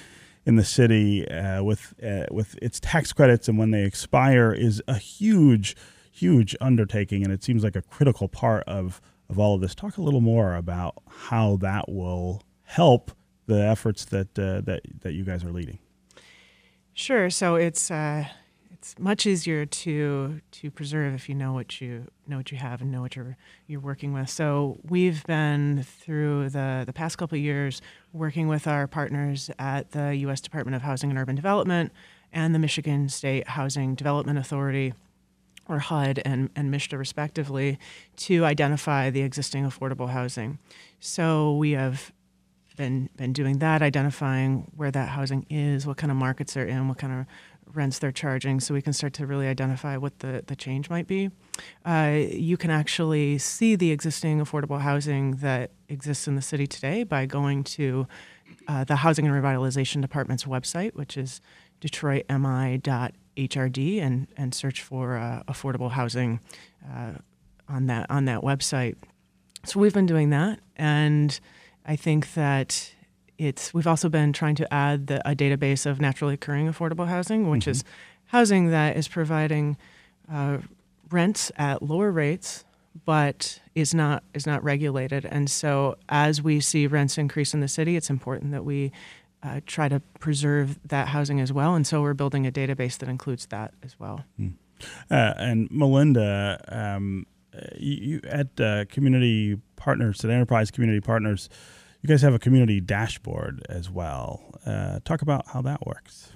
in 0.44 0.56
the 0.56 0.64
city 0.64 1.28
uh, 1.28 1.62
with 1.62 1.94
uh, 2.02 2.26
with 2.30 2.56
its 2.60 2.80
tax 2.80 3.12
credits 3.12 3.48
and 3.48 3.58
when 3.58 3.70
they 3.70 3.84
expire 3.84 4.52
is 4.52 4.82
a 4.88 4.96
huge, 4.96 5.76
huge 6.10 6.56
undertaking, 6.60 7.22
and 7.22 7.32
it 7.32 7.42
seems 7.42 7.62
like 7.62 7.76
a 7.76 7.82
critical 7.82 8.28
part 8.28 8.64
of 8.66 9.00
of 9.28 9.38
all 9.38 9.54
of 9.54 9.60
this. 9.60 9.74
Talk 9.74 9.96
a 9.96 10.02
little 10.02 10.20
more 10.20 10.54
about 10.54 11.02
how 11.08 11.56
that 11.58 11.88
will 11.88 12.42
help 12.64 13.12
the 13.46 13.62
efforts 13.62 14.04
that 14.06 14.38
uh, 14.38 14.60
that 14.62 14.82
that 15.00 15.12
you 15.12 15.24
guys 15.24 15.44
are 15.44 15.52
leading. 15.52 15.78
Sure. 16.94 17.30
So 17.30 17.54
it's 17.54 17.90
uh, 17.90 18.26
it's 18.82 18.98
much 18.98 19.26
easier 19.26 19.64
to 19.64 20.40
to 20.50 20.70
preserve 20.72 21.14
if 21.14 21.28
you 21.28 21.36
know 21.36 21.52
what 21.52 21.80
you 21.80 22.04
know 22.26 22.36
what 22.36 22.50
you 22.50 22.58
have 22.58 22.80
and 22.80 22.90
know 22.90 23.00
what 23.00 23.14
you're 23.14 23.36
you're 23.68 23.78
working 23.78 24.12
with. 24.12 24.28
So 24.28 24.80
we've 24.82 25.24
been 25.24 25.84
through 25.84 26.48
the 26.48 26.82
the 26.84 26.92
past 26.92 27.16
couple 27.16 27.38
years 27.38 27.80
working 28.12 28.48
with 28.48 28.66
our 28.66 28.88
partners 28.88 29.50
at 29.56 29.92
the 29.92 30.16
U.S. 30.16 30.40
Department 30.40 30.74
of 30.74 30.82
Housing 30.82 31.10
and 31.10 31.18
Urban 31.18 31.36
Development 31.36 31.92
and 32.32 32.52
the 32.52 32.58
Michigan 32.58 33.08
State 33.08 33.46
Housing 33.46 33.94
Development 33.94 34.36
Authority 34.36 34.94
or 35.68 35.78
HUD 35.78 36.20
and, 36.24 36.50
and 36.56 36.74
MSHDA 36.74 36.98
respectively, 36.98 37.78
to 38.16 38.44
identify 38.44 39.10
the 39.10 39.20
existing 39.20 39.64
affordable 39.64 40.10
housing. 40.10 40.58
So 40.98 41.54
we 41.54 41.70
have 41.70 42.12
been 42.76 43.08
been 43.16 43.32
doing 43.32 43.58
that, 43.58 43.82
identifying 43.82 44.70
where 44.76 44.90
that 44.90 45.10
housing 45.10 45.46
is, 45.48 45.86
what 45.86 45.96
kind 45.96 46.10
of 46.10 46.16
markets 46.16 46.54
they're 46.54 46.66
in, 46.66 46.88
what 46.88 46.98
kind 46.98 47.20
of 47.20 47.26
rents 47.76 47.98
they're 47.98 48.12
charging, 48.12 48.60
so 48.60 48.74
we 48.74 48.82
can 48.82 48.92
start 48.92 49.12
to 49.14 49.26
really 49.26 49.46
identify 49.46 49.96
what 49.96 50.18
the, 50.20 50.42
the 50.46 50.56
change 50.56 50.90
might 50.90 51.06
be. 51.06 51.30
Uh, 51.84 52.20
you 52.30 52.56
can 52.56 52.70
actually 52.70 53.38
see 53.38 53.76
the 53.76 53.90
existing 53.90 54.40
affordable 54.40 54.80
housing 54.80 55.36
that 55.36 55.70
exists 55.88 56.28
in 56.28 56.34
the 56.34 56.42
city 56.42 56.66
today 56.66 57.04
by 57.04 57.26
going 57.26 57.64
to 57.64 58.06
uh, 58.68 58.84
the 58.84 58.96
Housing 58.96 59.26
and 59.26 59.34
Revitalization 59.34 60.00
Department's 60.00 60.44
website, 60.44 60.94
which 60.94 61.16
is 61.16 61.40
detroitmi.hrd, 61.80 64.00
and, 64.00 64.28
and 64.36 64.54
search 64.54 64.82
for 64.82 65.16
uh, 65.16 65.42
affordable 65.48 65.90
housing 65.90 66.40
uh, 66.90 67.12
on 67.68 67.86
that 67.86 68.10
on 68.10 68.26
that 68.26 68.42
website. 68.42 68.96
So 69.64 69.80
we've 69.80 69.94
been 69.94 70.06
doing 70.06 70.30
that, 70.30 70.60
and 70.76 71.38
I 71.86 71.96
think 71.96 72.34
that 72.34 72.92
it's 73.46 73.74
we've 73.74 73.86
also 73.86 74.08
been 74.08 74.32
trying 74.32 74.54
to 74.56 74.72
add 74.72 75.06
the, 75.06 75.28
a 75.28 75.34
database 75.34 75.86
of 75.86 76.00
naturally 76.00 76.34
occurring 76.34 76.68
affordable 76.68 77.08
housing, 77.08 77.50
which 77.50 77.66
is 77.66 77.84
housing 78.26 78.70
that 78.70 78.96
is 78.96 79.08
providing 79.08 79.76
uh, 80.30 80.58
rents 81.10 81.50
at 81.56 81.82
lower 81.82 82.10
rates 82.10 82.64
but 83.04 83.60
is 83.74 83.94
not 83.94 84.22
is 84.34 84.46
not 84.46 84.62
regulated. 84.62 85.24
And 85.24 85.50
so, 85.50 85.96
as 86.08 86.42
we 86.42 86.60
see 86.60 86.86
rents 86.86 87.18
increase 87.18 87.54
in 87.54 87.60
the 87.60 87.68
city, 87.68 87.96
it's 87.96 88.10
important 88.10 88.52
that 88.52 88.64
we 88.64 88.92
uh, 89.42 89.60
try 89.66 89.88
to 89.88 90.00
preserve 90.20 90.78
that 90.88 91.08
housing 91.08 91.40
as 91.40 91.52
well. 91.52 91.74
And 91.74 91.86
so, 91.86 92.02
we're 92.02 92.14
building 92.14 92.46
a 92.46 92.52
database 92.52 92.98
that 92.98 93.08
includes 93.08 93.46
that 93.46 93.74
as 93.82 93.98
well. 93.98 94.24
Uh, 95.10 95.34
and 95.38 95.70
Melinda, 95.70 96.62
um, 96.68 97.26
you, 97.76 97.94
you 97.94 98.20
at 98.28 98.60
uh, 98.60 98.84
Community 98.86 99.56
Partners, 99.76 100.24
at 100.24 100.30
Enterprise 100.30 100.70
Community 100.70 101.00
Partners, 101.00 101.48
you 102.02 102.08
guys 102.08 102.22
have 102.22 102.34
a 102.34 102.38
community 102.38 102.80
dashboard 102.80 103.64
as 103.68 103.88
well. 103.88 104.42
Uh, 104.66 104.98
talk 105.04 105.22
about 105.22 105.46
how 105.48 105.62
that 105.62 105.86
works. 105.86 106.32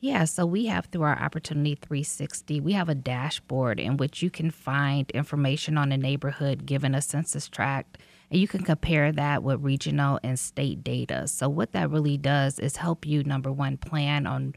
Yeah, 0.00 0.24
so 0.24 0.44
we 0.44 0.66
have 0.66 0.86
through 0.86 1.04
our 1.04 1.18
Opportunity 1.18 1.76
360, 1.76 2.60
we 2.60 2.72
have 2.72 2.90
a 2.90 2.94
dashboard 2.94 3.80
in 3.80 3.96
which 3.96 4.22
you 4.22 4.30
can 4.30 4.50
find 4.50 5.10
information 5.12 5.78
on 5.78 5.92
a 5.92 5.96
neighborhood 5.96 6.66
given 6.66 6.94
a 6.94 7.00
census 7.00 7.48
tract, 7.48 7.96
and 8.30 8.38
you 8.38 8.46
can 8.46 8.64
compare 8.64 9.12
that 9.12 9.42
with 9.42 9.62
regional 9.62 10.20
and 10.22 10.38
state 10.38 10.84
data. 10.84 11.26
So, 11.26 11.48
what 11.48 11.72
that 11.72 11.90
really 11.90 12.18
does 12.18 12.58
is 12.58 12.76
help 12.76 13.06
you, 13.06 13.24
number 13.24 13.50
one, 13.50 13.78
plan 13.78 14.26
on 14.26 14.54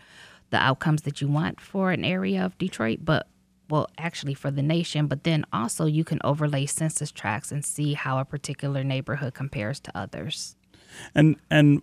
the 0.50 0.58
outcomes 0.58 1.04
that 1.04 1.22
you 1.22 1.30
want 1.30 1.62
for 1.62 1.92
an 1.92 2.04
area 2.04 2.44
of 2.44 2.58
Detroit, 2.58 3.00
but 3.04 3.28
well, 3.70 3.90
actually 3.98 4.34
for 4.34 4.52
the 4.52 4.62
nation, 4.62 5.08
but 5.08 5.24
then 5.24 5.46
also 5.52 5.86
you 5.86 6.04
can 6.04 6.20
overlay 6.24 6.66
census 6.66 7.12
tracts 7.12 7.52
and 7.52 7.66
see 7.66 7.94
how 7.94 8.20
a 8.20 8.26
particular 8.26 8.84
neighborhood 8.84 9.34
compares 9.34 9.80
to 9.82 9.98
others. 9.98 10.56
And 11.14 11.36
and 11.50 11.82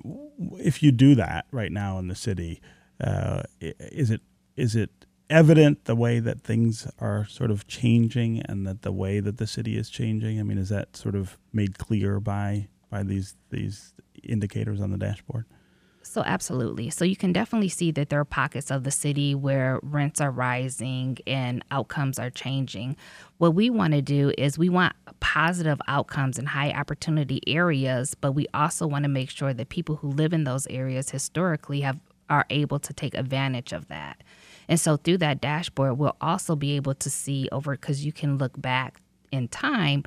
if 0.59 0.83
you 0.83 0.93
do 0.93 1.15
that 1.15 1.47
right 1.51 1.71
now 1.71 1.99
in 1.99 2.09
the 2.09 2.15
city, 2.15 2.61
uh, 3.01 3.43
is 3.61 4.11
it 4.11 4.23
is 4.57 4.75
it 4.75 4.91
evident 5.31 5.85
the 5.85 5.97
way 5.97 6.21
that 6.21 6.43
things 6.43 6.87
are 6.99 7.27
sort 7.27 7.51
of 7.51 7.67
changing 7.67 8.41
and 8.43 8.67
that 8.67 8.83
the 8.83 8.93
way 8.93 9.21
that 9.21 9.39
the 9.39 9.47
city 9.47 9.77
is 9.77 9.91
changing? 9.91 10.41
I 10.41 10.43
mean, 10.43 10.59
is 10.59 10.69
that 10.71 10.97
sort 10.97 11.15
of 11.15 11.39
made 11.53 11.79
clear 11.79 12.21
by 12.21 12.69
by 12.91 13.03
these 13.03 13.37
these 13.51 13.93
indicators 14.23 14.81
on 14.81 14.91
the 14.91 14.99
dashboard? 14.99 15.47
So, 16.15 16.23
absolutely. 16.25 16.91
So, 16.91 17.05
you 17.05 17.17
can 17.17 17.33
definitely 17.33 17.69
see 17.69 17.91
that 17.91 18.09
there 18.09 18.21
are 18.21 18.25
pockets 18.25 18.71
of 18.71 18.85
the 18.85 18.93
city 18.93 19.35
where 19.35 19.81
rents 19.83 20.21
are 20.21 20.31
rising 20.31 21.19
and 21.27 21.65
outcomes 21.73 22.21
are 22.21 22.31
changing. 22.31 22.97
What 23.39 23.57
we 23.57 23.69
want 23.69 23.95
to 23.95 24.01
do 24.01 24.33
is 24.39 24.57
we 24.57 24.69
want 24.69 24.95
positive 25.19 25.81
outcomes 25.89 26.39
in 26.39 26.47
high 26.47 26.71
opportunity 26.71 27.41
areas, 27.49 28.15
but 28.15 28.31
we 28.31 28.47
also 28.55 28.87
want 28.87 29.03
to 29.03 29.09
make 29.09 29.29
sure 29.29 29.53
that 29.53 29.71
people 29.71 29.97
who 29.97 30.09
live 30.09 30.33
in 30.33 30.45
those 30.45 30.69
areas 30.69 31.11
historically 31.11 31.81
have 31.81 31.99
are 32.31 32.47
able 32.49 32.79
to 32.79 32.93
take 32.93 33.15
advantage 33.15 33.73
of 33.73 33.89
that. 33.89 34.23
And 34.69 34.79
so 34.79 34.97
through 34.97 35.19
that 35.19 35.41
dashboard, 35.41 35.99
we'll 35.99 36.17
also 36.21 36.55
be 36.55 36.77
able 36.77 36.95
to 36.95 37.11
see 37.11 37.49
over 37.51 37.73
because 37.73 38.07
you 38.07 38.13
can 38.13 38.39
look 38.39 38.53
back 38.57 39.01
in 39.33 39.49
time, 39.49 40.05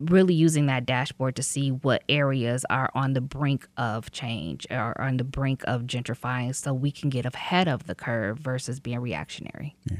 really 0.00 0.34
using 0.34 0.66
that 0.66 0.86
dashboard 0.86 1.36
to 1.36 1.42
see 1.42 1.70
what 1.70 2.02
areas 2.08 2.64
are 2.70 2.90
on 2.94 3.14
the 3.14 3.20
brink 3.20 3.68
of 3.76 4.10
change 4.10 4.66
or 4.70 4.98
on 5.00 5.16
the 5.16 5.24
brink 5.24 5.62
of 5.66 5.82
gentrifying 5.82 6.54
so 6.54 6.72
we 6.72 6.90
can 6.90 7.08
get 7.08 7.26
ahead 7.26 7.68
of 7.68 7.86
the 7.86 7.94
curve 7.94 8.38
versus 8.38 8.80
being 8.80 9.00
reactionary. 9.00 9.74
Yeah. 9.90 9.98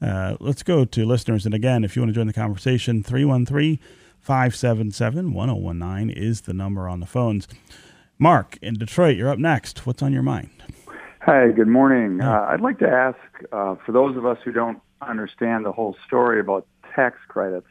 Uh, 0.00 0.36
let's 0.40 0.62
go 0.62 0.84
to 0.84 1.06
listeners. 1.06 1.46
And 1.46 1.54
again, 1.54 1.84
if 1.84 1.94
you 1.94 2.02
want 2.02 2.10
to 2.10 2.14
join 2.14 2.26
the 2.26 2.32
conversation, 2.32 3.02
313 3.02 3.78
577 4.20 5.32
1019 5.32 6.10
is 6.10 6.42
the 6.42 6.52
number 6.52 6.88
on 6.88 7.00
the 7.00 7.06
phones. 7.06 7.46
Mark 8.18 8.58
in 8.60 8.74
Detroit, 8.74 9.16
you're 9.16 9.28
up 9.28 9.38
next. 9.38 9.86
What's 9.86 10.02
on 10.02 10.12
your 10.12 10.22
mind? 10.22 10.50
Hi, 11.20 11.52
good 11.52 11.68
morning. 11.68 12.20
Uh, 12.20 12.46
I'd 12.48 12.60
like 12.60 12.78
to 12.80 12.88
ask 12.88 13.18
uh, 13.52 13.76
for 13.86 13.92
those 13.92 14.16
of 14.16 14.26
us 14.26 14.38
who 14.44 14.50
don't 14.50 14.80
understand 15.00 15.64
the 15.64 15.72
whole 15.72 15.94
story 16.06 16.40
about 16.40 16.66
tax 16.94 17.18
credits 17.28 17.68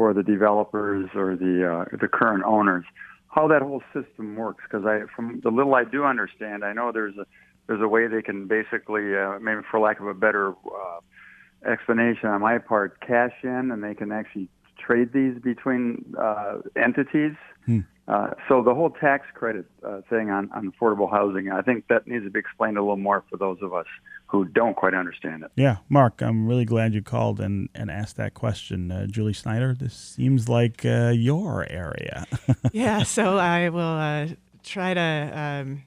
for 0.00 0.14
the 0.14 0.22
developers 0.22 1.10
or 1.14 1.36
the 1.36 1.84
uh, 1.92 1.96
the 2.00 2.08
current 2.08 2.42
owners, 2.46 2.86
how 3.28 3.46
that 3.46 3.60
whole 3.60 3.82
system 3.92 4.34
works. 4.34 4.64
Because 4.66 4.86
I, 4.86 5.00
from 5.14 5.42
the 5.44 5.50
little 5.50 5.74
I 5.74 5.84
do 5.84 6.04
understand, 6.04 6.64
I 6.64 6.72
know 6.72 6.90
there's 6.90 7.18
a 7.18 7.26
there's 7.66 7.82
a 7.82 7.86
way 7.86 8.06
they 8.06 8.22
can 8.22 8.46
basically, 8.46 9.14
uh, 9.14 9.38
maybe 9.40 9.60
for 9.70 9.78
lack 9.78 10.00
of 10.00 10.06
a 10.06 10.14
better 10.14 10.52
uh, 10.52 11.70
explanation 11.70 12.30
on 12.30 12.40
my 12.40 12.56
part, 12.56 12.98
cash 13.06 13.34
in 13.42 13.70
and 13.70 13.84
they 13.84 13.94
can 13.94 14.10
actually 14.10 14.48
trade 14.78 15.12
these 15.12 15.34
between 15.38 16.14
uh, 16.18 16.60
entities. 16.82 17.36
Hmm. 17.66 17.80
Uh, 18.08 18.30
so 18.48 18.62
the 18.62 18.74
whole 18.74 18.88
tax 18.88 19.26
credit 19.34 19.66
uh, 19.86 20.00
thing 20.08 20.30
on, 20.30 20.50
on 20.54 20.72
affordable 20.72 21.10
housing, 21.10 21.52
I 21.52 21.60
think 21.60 21.88
that 21.88 22.06
needs 22.06 22.24
to 22.24 22.30
be 22.30 22.38
explained 22.38 22.78
a 22.78 22.80
little 22.80 22.96
more 22.96 23.22
for 23.28 23.36
those 23.36 23.58
of 23.60 23.74
us 23.74 23.86
who 24.30 24.44
don't 24.44 24.76
quite 24.76 24.94
understand 24.94 25.42
it. 25.42 25.50
Yeah, 25.56 25.78
Mark, 25.88 26.22
I'm 26.22 26.46
really 26.46 26.64
glad 26.64 26.94
you 26.94 27.02
called 27.02 27.40
and, 27.40 27.68
and 27.74 27.90
asked 27.90 28.16
that 28.16 28.32
question. 28.32 28.92
Uh, 28.92 29.06
Julie 29.06 29.32
Schneider, 29.32 29.74
this 29.74 29.92
seems 29.92 30.48
like 30.48 30.84
uh, 30.84 31.08
your 31.08 31.66
area. 31.68 32.26
yeah, 32.72 33.02
so 33.02 33.38
I 33.38 33.70
will 33.70 33.80
uh, 33.80 34.28
try 34.62 34.94
to 34.94 35.32
um, 35.34 35.82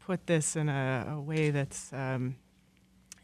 put 0.00 0.26
this 0.26 0.56
in 0.56 0.68
a, 0.68 1.12
a 1.12 1.20
way 1.20 1.50
that's 1.50 1.92
um, 1.92 2.34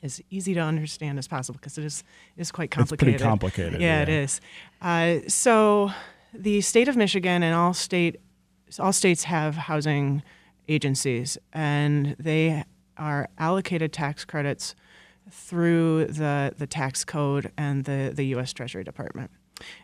as 0.00 0.20
easy 0.30 0.54
to 0.54 0.60
understand 0.60 1.18
as 1.18 1.26
possible 1.26 1.58
because 1.58 1.76
it 1.76 1.84
is, 1.84 2.04
is 2.36 2.52
quite 2.52 2.70
complicated. 2.70 3.14
It's 3.14 3.22
pretty 3.22 3.30
complicated. 3.30 3.80
Yeah, 3.80 3.96
yeah. 3.96 4.02
it 4.02 4.08
is. 4.08 5.34
so 5.34 5.90
the 6.32 6.60
state 6.60 6.86
of 6.86 6.96
Michigan 6.96 7.42
and 7.42 7.54
all 7.54 7.74
state 7.74 8.20
all 8.78 8.92
states 8.92 9.24
have 9.24 9.54
housing 9.54 10.22
agencies, 10.68 11.36
and 11.52 12.16
they 12.18 12.64
are 13.02 13.28
allocated 13.36 13.92
tax 13.92 14.24
credits 14.24 14.76
through 15.28 16.06
the, 16.06 16.54
the 16.56 16.68
tax 16.68 17.04
code 17.04 17.50
and 17.56 17.84
the, 17.84 18.12
the 18.14 18.26
U.S. 18.26 18.52
Treasury 18.52 18.84
Department. 18.84 19.30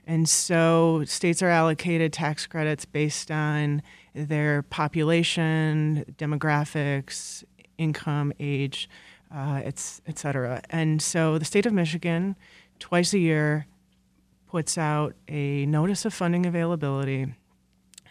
And 0.06 0.28
so 0.28 1.02
states 1.04 1.42
are 1.42 1.48
allocated 1.48 2.12
tax 2.12 2.46
credits 2.46 2.84
based 2.84 3.30
on 3.30 3.82
their 4.14 4.62
population, 4.62 6.04
demographics, 6.16 7.42
income, 7.76 8.32
age, 8.38 8.88
uh, 9.34 9.62
et, 9.64 10.00
et 10.06 10.18
cetera. 10.18 10.62
And 10.70 11.02
so 11.02 11.38
the 11.38 11.44
state 11.44 11.66
of 11.66 11.72
Michigan, 11.72 12.36
twice 12.78 13.12
a 13.12 13.18
year, 13.18 13.66
puts 14.46 14.78
out 14.78 15.14
a 15.26 15.66
notice 15.66 16.04
of 16.04 16.14
funding 16.14 16.46
availability 16.46 17.34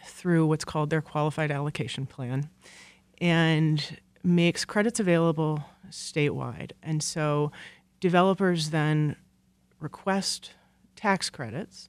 through 0.04 0.46
what's 0.46 0.64
called 0.64 0.90
their 0.90 1.02
qualified 1.02 1.50
allocation 1.50 2.06
plan 2.06 2.48
and 3.20 3.98
makes 4.22 4.64
credits 4.64 5.00
available 5.00 5.64
statewide. 5.90 6.72
And 6.82 7.02
so 7.02 7.52
developers 8.00 8.70
then 8.70 9.16
request 9.80 10.52
tax 10.96 11.30
credits, 11.30 11.88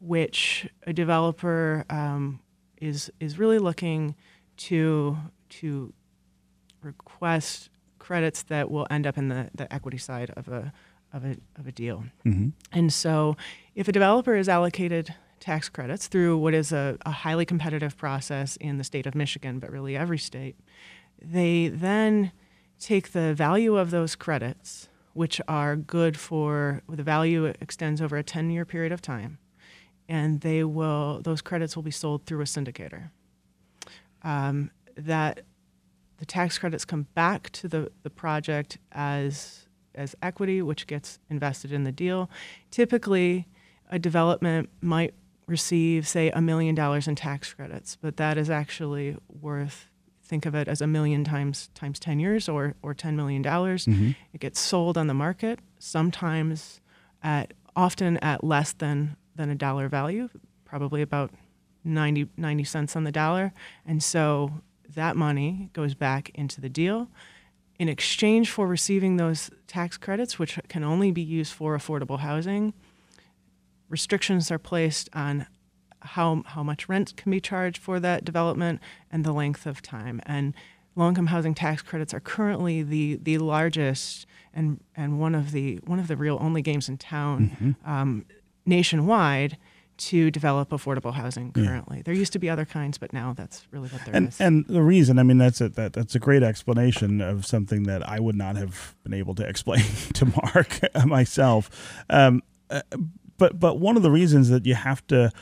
which 0.00 0.68
a 0.86 0.92
developer 0.92 1.84
um, 1.90 2.40
is 2.80 3.10
is 3.20 3.38
really 3.38 3.58
looking 3.58 4.14
to 4.56 5.16
to 5.48 5.92
request 6.82 7.70
credits 7.98 8.42
that 8.44 8.70
will 8.70 8.86
end 8.90 9.06
up 9.06 9.18
in 9.18 9.28
the, 9.28 9.50
the 9.54 9.72
equity 9.72 9.98
side 9.98 10.30
of 10.36 10.48
a 10.48 10.72
of 11.12 11.24
a 11.24 11.36
of 11.56 11.66
a 11.66 11.72
deal. 11.72 12.04
Mm-hmm. 12.24 12.48
And 12.72 12.92
so, 12.92 13.36
if 13.74 13.88
a 13.88 13.92
developer 13.92 14.34
is 14.34 14.48
allocated 14.48 15.14
tax 15.40 15.68
credits 15.68 16.06
through 16.06 16.36
what 16.36 16.52
is 16.52 16.70
a, 16.70 16.98
a, 17.06 17.10
highly 17.10 17.46
competitive 17.46 17.96
process 17.96 18.56
in 18.56 18.76
the 18.76 18.84
state 18.84 19.06
of 19.06 19.14
Michigan, 19.14 19.58
but 19.58 19.70
really 19.70 19.96
every 19.96 20.18
state. 20.18 20.54
They 21.22 21.68
then 21.68 22.32
take 22.78 23.12
the 23.12 23.34
value 23.34 23.76
of 23.76 23.90
those 23.90 24.16
credits, 24.16 24.88
which 25.12 25.40
are 25.46 25.76
good 25.76 26.16
for 26.16 26.82
the 26.88 27.02
value 27.02 27.44
extends 27.44 28.00
over 28.00 28.16
a 28.16 28.22
10 28.22 28.50
year 28.50 28.64
period 28.64 28.92
of 28.92 29.02
time, 29.02 29.38
and 30.08 30.40
they 30.40 30.64
will 30.64 31.20
those 31.22 31.42
credits 31.42 31.76
will 31.76 31.82
be 31.82 31.90
sold 31.90 32.24
through 32.26 32.40
a 32.40 32.44
syndicator. 32.44 33.10
Um, 34.22 34.70
that 34.96 35.42
the 36.18 36.26
tax 36.26 36.58
credits 36.58 36.84
come 36.84 37.06
back 37.14 37.50
to 37.50 37.68
the, 37.68 37.90
the 38.02 38.10
project 38.10 38.78
as 38.92 39.66
as 39.94 40.14
equity, 40.22 40.62
which 40.62 40.86
gets 40.86 41.18
invested 41.28 41.72
in 41.72 41.84
the 41.84 41.92
deal. 41.92 42.30
Typically, 42.70 43.48
a 43.90 43.98
development 43.98 44.70
might 44.80 45.14
receive, 45.46 46.06
say, 46.06 46.30
a 46.30 46.40
million 46.40 46.74
dollars 46.76 47.08
in 47.08 47.16
tax 47.16 47.52
credits, 47.52 47.96
but 48.00 48.16
that 48.16 48.38
is 48.38 48.48
actually 48.48 49.16
worth 49.28 49.89
think 50.30 50.46
of 50.46 50.54
it 50.54 50.68
as 50.68 50.80
a 50.80 50.86
million 50.86 51.24
times 51.24 51.68
times 51.74 51.98
10 51.98 52.20
years 52.20 52.48
or, 52.48 52.74
or 52.82 52.94
$10 52.94 53.14
million. 53.14 53.42
Mm-hmm. 53.42 54.10
It 54.32 54.40
gets 54.40 54.60
sold 54.60 54.96
on 54.96 55.08
the 55.08 55.14
market, 55.14 55.58
sometimes 55.78 56.80
at 57.22 57.52
often 57.74 58.16
at 58.18 58.44
less 58.44 58.72
than, 58.72 59.16
than 59.34 59.50
a 59.50 59.54
dollar 59.54 59.88
value, 59.88 60.28
probably 60.64 61.02
about 61.02 61.32
90, 61.84 62.28
90 62.36 62.64
cents 62.64 62.96
on 62.96 63.04
the 63.04 63.12
dollar. 63.12 63.52
And 63.84 64.02
so 64.02 64.62
that 64.94 65.16
money 65.16 65.70
goes 65.72 65.94
back 65.94 66.30
into 66.34 66.60
the 66.60 66.68
deal. 66.68 67.08
In 67.78 67.88
exchange 67.88 68.50
for 68.50 68.66
receiving 68.66 69.16
those 69.16 69.50
tax 69.66 69.96
credits, 69.96 70.38
which 70.38 70.58
can 70.68 70.84
only 70.84 71.10
be 71.10 71.22
used 71.22 71.52
for 71.52 71.76
affordable 71.76 72.20
housing, 72.20 72.72
restrictions 73.88 74.50
are 74.50 74.58
placed 74.58 75.08
on 75.12 75.46
how 76.02 76.42
how 76.46 76.62
much 76.62 76.88
rent 76.88 77.16
can 77.16 77.30
be 77.30 77.40
charged 77.40 77.78
for 77.78 78.00
that 78.00 78.24
development 78.24 78.80
and 79.10 79.24
the 79.24 79.32
length 79.32 79.66
of 79.66 79.82
time. 79.82 80.20
And 80.26 80.54
low 80.96 81.08
income 81.08 81.28
housing 81.28 81.54
tax 81.54 81.82
credits 81.82 82.14
are 82.14 82.20
currently 82.20 82.82
the 82.82 83.18
the 83.22 83.38
largest 83.38 84.26
and 84.52 84.80
and 84.96 85.20
one 85.20 85.34
of 85.34 85.52
the 85.52 85.76
one 85.86 85.98
of 85.98 86.08
the 86.08 86.16
real 86.16 86.38
only 86.40 86.62
games 86.62 86.88
in 86.88 86.98
town 86.98 87.56
mm-hmm. 87.60 87.90
um, 87.90 88.24
nationwide 88.66 89.56
to 90.00 90.30
develop 90.30 90.70
affordable 90.70 91.12
housing 91.12 91.52
currently. 91.52 91.98
Yeah. 91.98 92.02
There 92.06 92.14
used 92.14 92.32
to 92.32 92.38
be 92.38 92.48
other 92.48 92.64
kinds, 92.64 92.96
but 92.96 93.12
now 93.12 93.34
that's 93.34 93.66
really 93.70 93.90
what 93.90 94.02
there 94.06 94.16
and, 94.16 94.28
is. 94.28 94.40
and, 94.40 94.66
the 94.66 94.82
reason, 94.82 95.18
I 95.18 95.24
mean, 95.24 95.36
that's 95.36 95.60
a, 95.60 95.68
that, 95.70 95.92
that's 95.92 96.14
a 96.14 96.18
great 96.18 96.42
explanation 96.42 97.20
of 97.20 97.44
something 97.44 97.82
that 97.82 98.08
I 98.08 98.18
would 98.18 98.34
not 98.34 98.56
have 98.56 98.96
been 99.02 99.12
able 99.12 99.34
to 99.34 99.46
explain 99.46 99.84
to 100.14 100.24
Mark 100.24 100.80
myself. 101.04 101.68
Um, 102.08 102.42
uh, 102.70 102.80
but 103.36 103.58
but 103.58 103.78
one 103.78 103.96
of 103.96 104.02
the 104.02 104.10
reasons 104.10 104.48
that 104.50 104.64
you 104.64 104.74
have 104.74 105.06
to 105.08 105.32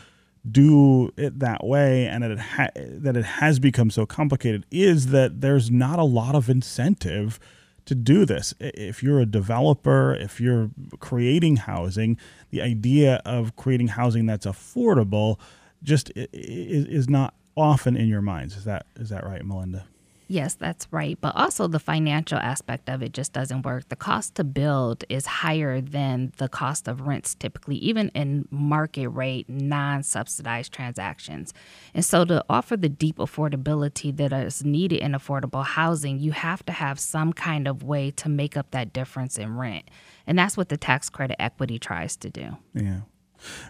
do 0.52 1.12
it 1.17 1.38
that 1.38 1.64
way 1.64 2.07
and 2.07 2.23
that 2.23 2.31
it 2.31 2.38
ha- 2.38 2.71
that 2.76 3.17
it 3.17 3.25
has 3.25 3.59
become 3.59 3.90
so 3.90 4.07
complicated 4.07 4.64
is 4.71 5.09
that 5.09 5.40
there's 5.40 5.71
not 5.71 5.99
a 5.99 6.05
lot 6.05 6.35
of 6.35 6.49
incentive 6.49 7.38
to 7.85 7.95
do 7.95 8.26
this. 8.26 8.52
If 8.61 9.02
you're 9.02 9.21
a 9.21 9.26
developer, 9.26 10.14
if 10.14 10.40
you're 10.40 10.71
creating 11.00 11.57
housing, 11.57 12.19
the 12.50 12.61
idea 12.61 13.23
of 13.25 13.57
creating 13.57 13.88
housing 13.88 14.26
that's 14.26 14.45
affordable 14.45 15.38
just 15.83 16.11
is, 16.14 16.85
is 16.85 17.09
not 17.09 17.35
often 17.57 17.97
in 17.97 18.07
your 18.07 18.23
minds. 18.23 18.57
Is 18.57 18.64
that 18.64 18.87
is 18.97 19.09
that 19.09 19.25
right, 19.25 19.45
Melinda? 19.45 19.87
Yes, 20.30 20.54
that's 20.54 20.87
right. 20.92 21.18
But 21.18 21.35
also 21.35 21.66
the 21.66 21.78
financial 21.78 22.38
aspect 22.38 22.90
of 22.90 23.02
it 23.02 23.14
just 23.14 23.32
doesn't 23.32 23.64
work. 23.64 23.88
The 23.88 23.97
cost 23.97 24.35
to 24.35 24.44
build 24.44 25.02
is 25.08 25.25
higher 25.25 25.80
than 25.80 26.32
the 26.37 26.50
cost 26.50 26.87
of 26.87 27.00
rents 27.00 27.35
typically, 27.35 27.76
even 27.76 28.11
in 28.11 28.47
market 28.50 29.08
rate, 29.08 29.49
non 29.49 30.02
subsidized 30.02 30.70
transactions. 30.73 31.54
And 31.94 32.04
so 32.04 32.26
to 32.26 32.44
offer 32.50 32.76
the 32.76 32.90
deep 32.90 33.16
affordability 33.16 34.14
that 34.18 34.32
is 34.35 34.62
needed 34.62 35.00
in 35.00 35.12
affordable 35.12 35.64
housing, 35.64 36.18
you 36.18 36.32
have 36.32 36.64
to 36.66 36.73
have 36.73 37.00
some 37.00 37.32
kind 37.32 37.66
of 37.66 37.82
way 37.82 38.11
to 38.12 38.28
make 38.28 38.54
up 38.54 38.70
that 38.73 38.92
difference 38.92 39.38
in 39.38 39.56
rent. 39.56 39.90
And 40.26 40.38
that's 40.38 40.58
what 40.58 40.68
the 40.68 40.76
tax 40.76 41.08
credit 41.08 41.40
equity 41.40 41.78
tries 41.78 42.16
to 42.18 42.28
do. 42.28 42.58
Yeah. 42.75 43.00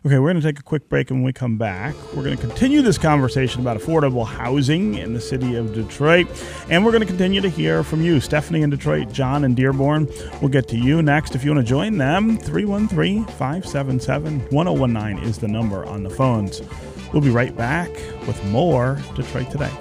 Okay, 0.04 0.18
we're 0.18 0.30
going 0.32 0.40
to 0.40 0.46
take 0.46 0.58
a 0.58 0.62
quick 0.62 0.88
break, 0.88 1.10
and 1.10 1.20
when 1.20 1.24
we 1.24 1.32
come 1.32 1.58
back, 1.58 1.94
we're 2.14 2.22
going 2.22 2.36
to 2.36 2.40
continue 2.40 2.82
this 2.82 2.98
conversation 2.98 3.60
about 3.60 3.78
affordable 3.78 4.26
housing 4.26 4.94
in 4.94 5.12
the 5.12 5.20
city 5.20 5.56
of 5.56 5.74
Detroit. 5.74 6.26
And 6.70 6.84
we're 6.84 6.92
going 6.92 7.02
to 7.02 7.06
continue 7.06 7.40
to 7.40 7.48
hear 7.48 7.82
from 7.82 8.02
you, 8.02 8.20
Stephanie 8.20 8.62
in 8.62 8.70
Detroit, 8.70 9.12
John 9.12 9.44
in 9.44 9.54
Dearborn. 9.54 10.08
We'll 10.40 10.50
get 10.50 10.68
to 10.68 10.78
you 10.78 11.02
next. 11.02 11.34
If 11.34 11.44
you 11.44 11.52
want 11.52 11.66
to 11.66 11.68
join 11.68 11.98
them, 11.98 12.38
313 12.38 13.24
577 13.24 14.40
1019 14.50 15.24
is 15.24 15.38
the 15.38 15.48
number 15.48 15.84
on 15.84 16.02
the 16.02 16.10
phones. 16.10 16.62
We'll 17.12 17.22
be 17.22 17.30
right 17.30 17.56
back 17.56 17.90
with 18.26 18.42
more 18.46 18.98
Detroit 19.14 19.50
Today. 19.50 19.72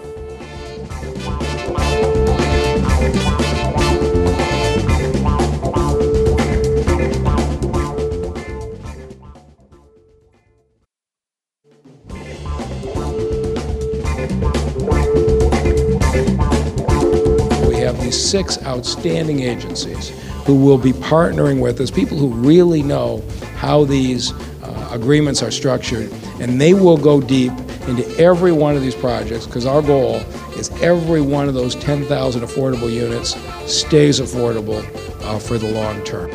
Six 18.30 18.62
outstanding 18.64 19.42
agencies 19.42 20.10
who 20.46 20.56
will 20.56 20.78
be 20.78 20.94
partnering 20.94 21.62
with 21.62 21.80
us, 21.82 21.92
people 21.92 22.18
who 22.18 22.30
really 22.30 22.82
know 22.82 23.24
how 23.56 23.84
these 23.84 24.34
uh, 24.64 24.90
agreements 24.92 25.42
are 25.42 25.52
structured, 25.52 26.12
and 26.40 26.60
they 26.60 26.74
will 26.74 26.98
go 26.98 27.22
deep 27.22 27.52
into 27.88 28.06
every 28.20 28.52
one 28.52 28.76
of 28.76 28.82
these 28.82 28.96
projects 28.96 29.46
because 29.46 29.66
our 29.66 29.82
goal 29.82 30.16
is 30.58 30.70
every 30.82 31.22
one 31.22 31.48
of 31.48 31.54
those 31.54 31.76
10,000 31.76 32.42
affordable 32.42 32.92
units 32.92 33.36
stays 33.72 34.20
affordable 34.20 34.84
uh, 35.24 35.40
for 35.40 35.58
the 35.58 35.72
long 35.72 36.04
term. 36.04 36.30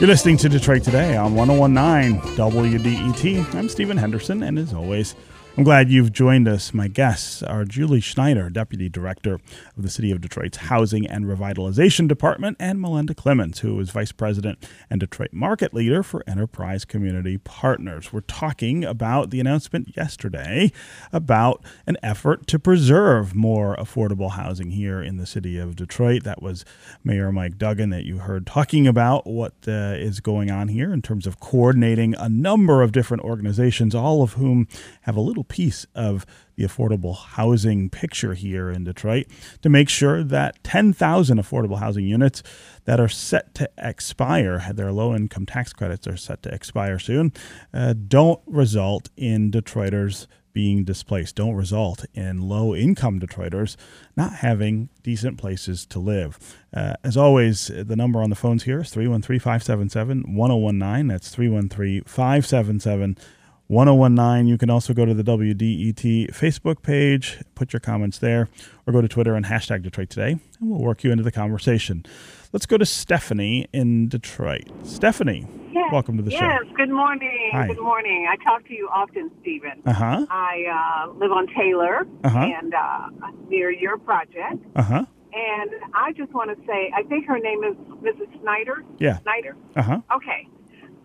You're 0.00 0.08
listening 0.08 0.36
to 0.38 0.48
Detroit 0.48 0.82
Today 0.82 1.16
on 1.16 1.34
1019 1.34 2.20
WDET. 2.36 3.54
I'm 3.54 3.68
Stephen 3.68 3.96
Henderson, 3.96 4.42
and 4.42 4.58
as 4.58 4.74
always, 4.74 5.14
I'm 5.56 5.62
glad 5.62 5.88
you've 5.88 6.12
joined 6.12 6.48
us. 6.48 6.74
My 6.74 6.88
guests 6.88 7.40
are 7.40 7.64
Julie 7.64 8.00
Schneider, 8.00 8.50
Deputy 8.50 8.88
Director 8.88 9.34
of 9.34 9.84
the 9.84 9.88
City 9.88 10.10
of 10.10 10.20
Detroit's 10.20 10.56
Housing 10.56 11.06
and 11.06 11.26
Revitalization 11.26 12.08
Department, 12.08 12.56
and 12.58 12.80
Melinda 12.80 13.14
Clemens, 13.14 13.60
who 13.60 13.78
is 13.78 13.90
Vice 13.90 14.10
President 14.10 14.68
and 14.90 14.98
Detroit 14.98 15.32
Market 15.32 15.72
Leader 15.72 16.02
for 16.02 16.24
Enterprise 16.26 16.84
Community 16.84 17.38
Partners. 17.38 18.12
We're 18.12 18.22
talking 18.22 18.82
about 18.84 19.30
the 19.30 19.38
announcement 19.38 19.96
yesterday 19.96 20.72
about 21.12 21.62
an 21.86 21.98
effort 22.02 22.48
to 22.48 22.58
preserve 22.58 23.36
more 23.36 23.76
affordable 23.76 24.32
housing 24.32 24.72
here 24.72 25.00
in 25.00 25.18
the 25.18 25.26
city 25.26 25.56
of 25.56 25.76
Detroit. 25.76 26.24
That 26.24 26.42
was 26.42 26.64
Mayor 27.04 27.30
Mike 27.30 27.58
Duggan 27.58 27.90
that 27.90 28.04
you 28.04 28.18
heard 28.18 28.44
talking 28.44 28.88
about 28.88 29.24
what 29.24 29.52
uh, 29.68 29.94
is 29.94 30.18
going 30.18 30.50
on 30.50 30.66
here 30.66 30.92
in 30.92 31.00
terms 31.00 31.28
of 31.28 31.38
coordinating 31.38 32.16
a 32.16 32.28
number 32.28 32.82
of 32.82 32.90
different 32.90 33.22
organizations, 33.22 33.94
all 33.94 34.20
of 34.20 34.32
whom 34.32 34.66
have 35.02 35.16
a 35.16 35.20
little 35.20 35.43
piece 35.44 35.86
of 35.94 36.26
the 36.56 36.64
affordable 36.64 37.16
housing 37.16 37.90
picture 37.90 38.34
here 38.34 38.70
in 38.70 38.84
Detroit 38.84 39.26
to 39.62 39.68
make 39.68 39.88
sure 39.88 40.22
that 40.22 40.62
10,000 40.64 41.38
affordable 41.38 41.78
housing 41.78 42.06
units 42.06 42.42
that 42.84 43.00
are 43.00 43.08
set 43.08 43.54
to 43.56 43.68
expire, 43.78 44.72
their 44.72 44.92
low 44.92 45.14
income 45.14 45.46
tax 45.46 45.72
credits 45.72 46.06
are 46.06 46.16
set 46.16 46.42
to 46.42 46.54
expire 46.54 46.98
soon, 46.98 47.32
uh, 47.72 47.94
don't 48.06 48.40
result 48.46 49.10
in 49.16 49.50
Detroiters 49.50 50.26
being 50.54 50.84
displaced, 50.84 51.34
don't 51.34 51.54
result 51.54 52.06
in 52.14 52.40
low 52.48 52.74
income 52.74 53.20
Detroiters 53.20 53.76
not 54.16 54.34
having 54.36 54.88
decent 55.02 55.36
places 55.36 55.84
to 55.84 55.98
live. 55.98 56.56
Uh, 56.72 56.94
as 57.02 57.16
always, 57.16 57.66
the 57.66 57.96
number 57.96 58.22
on 58.22 58.30
the 58.30 58.36
phones 58.36 58.62
here 58.62 58.80
is 58.80 58.90
313 58.90 59.40
577 59.40 60.34
1019. 60.34 61.08
That's 61.08 61.28
313 61.28 62.04
577 62.06 63.18
1019. 63.68 64.46
You 64.46 64.58
can 64.58 64.70
also 64.70 64.92
go 64.92 65.04
to 65.04 65.14
the 65.14 65.22
WDET 65.22 66.34
Facebook 66.34 66.82
page, 66.82 67.38
put 67.54 67.72
your 67.72 67.80
comments 67.80 68.18
there, 68.18 68.48
or 68.86 68.92
go 68.92 69.00
to 69.00 69.08
Twitter 69.08 69.34
and 69.34 69.46
hashtag 69.46 69.82
Detroit 69.82 70.10
Today, 70.10 70.32
and 70.32 70.70
we'll 70.70 70.80
work 70.80 71.02
you 71.02 71.10
into 71.10 71.24
the 71.24 71.32
conversation. 71.32 72.04
Let's 72.52 72.66
go 72.66 72.76
to 72.76 72.86
Stephanie 72.86 73.66
in 73.72 74.08
Detroit. 74.08 74.70
Stephanie, 74.84 75.46
yes. 75.72 75.90
welcome 75.92 76.16
to 76.18 76.22
the 76.22 76.30
yes. 76.30 76.40
show. 76.40 76.46
Yes, 76.46 76.76
good 76.76 76.90
morning. 76.90 77.50
Hi. 77.52 77.66
Good 77.66 77.80
morning. 77.80 78.28
I 78.30 78.36
talk 78.44 78.66
to 78.68 78.74
you 78.74 78.88
often, 78.92 79.30
Stephen. 79.40 79.82
Uh-huh. 79.86 80.26
I 80.30 81.06
uh, 81.08 81.12
live 81.14 81.32
on 81.32 81.48
Taylor 81.48 82.06
uh-huh. 82.22 82.38
and 82.38 82.74
uh, 82.74 83.08
near 83.48 83.72
your 83.72 83.98
project. 83.98 84.64
Uh-huh. 84.76 85.04
And 85.32 85.70
I 85.94 86.12
just 86.12 86.32
want 86.32 86.56
to 86.56 86.66
say, 86.66 86.92
I 86.94 87.02
think 87.02 87.26
her 87.26 87.40
name 87.40 87.64
is 87.64 87.74
Mrs. 88.02 88.40
Snyder. 88.40 88.84
Yeah. 88.98 89.18
Snyder? 89.22 89.56
Uh-huh. 89.74 90.00
Okay. 90.14 90.46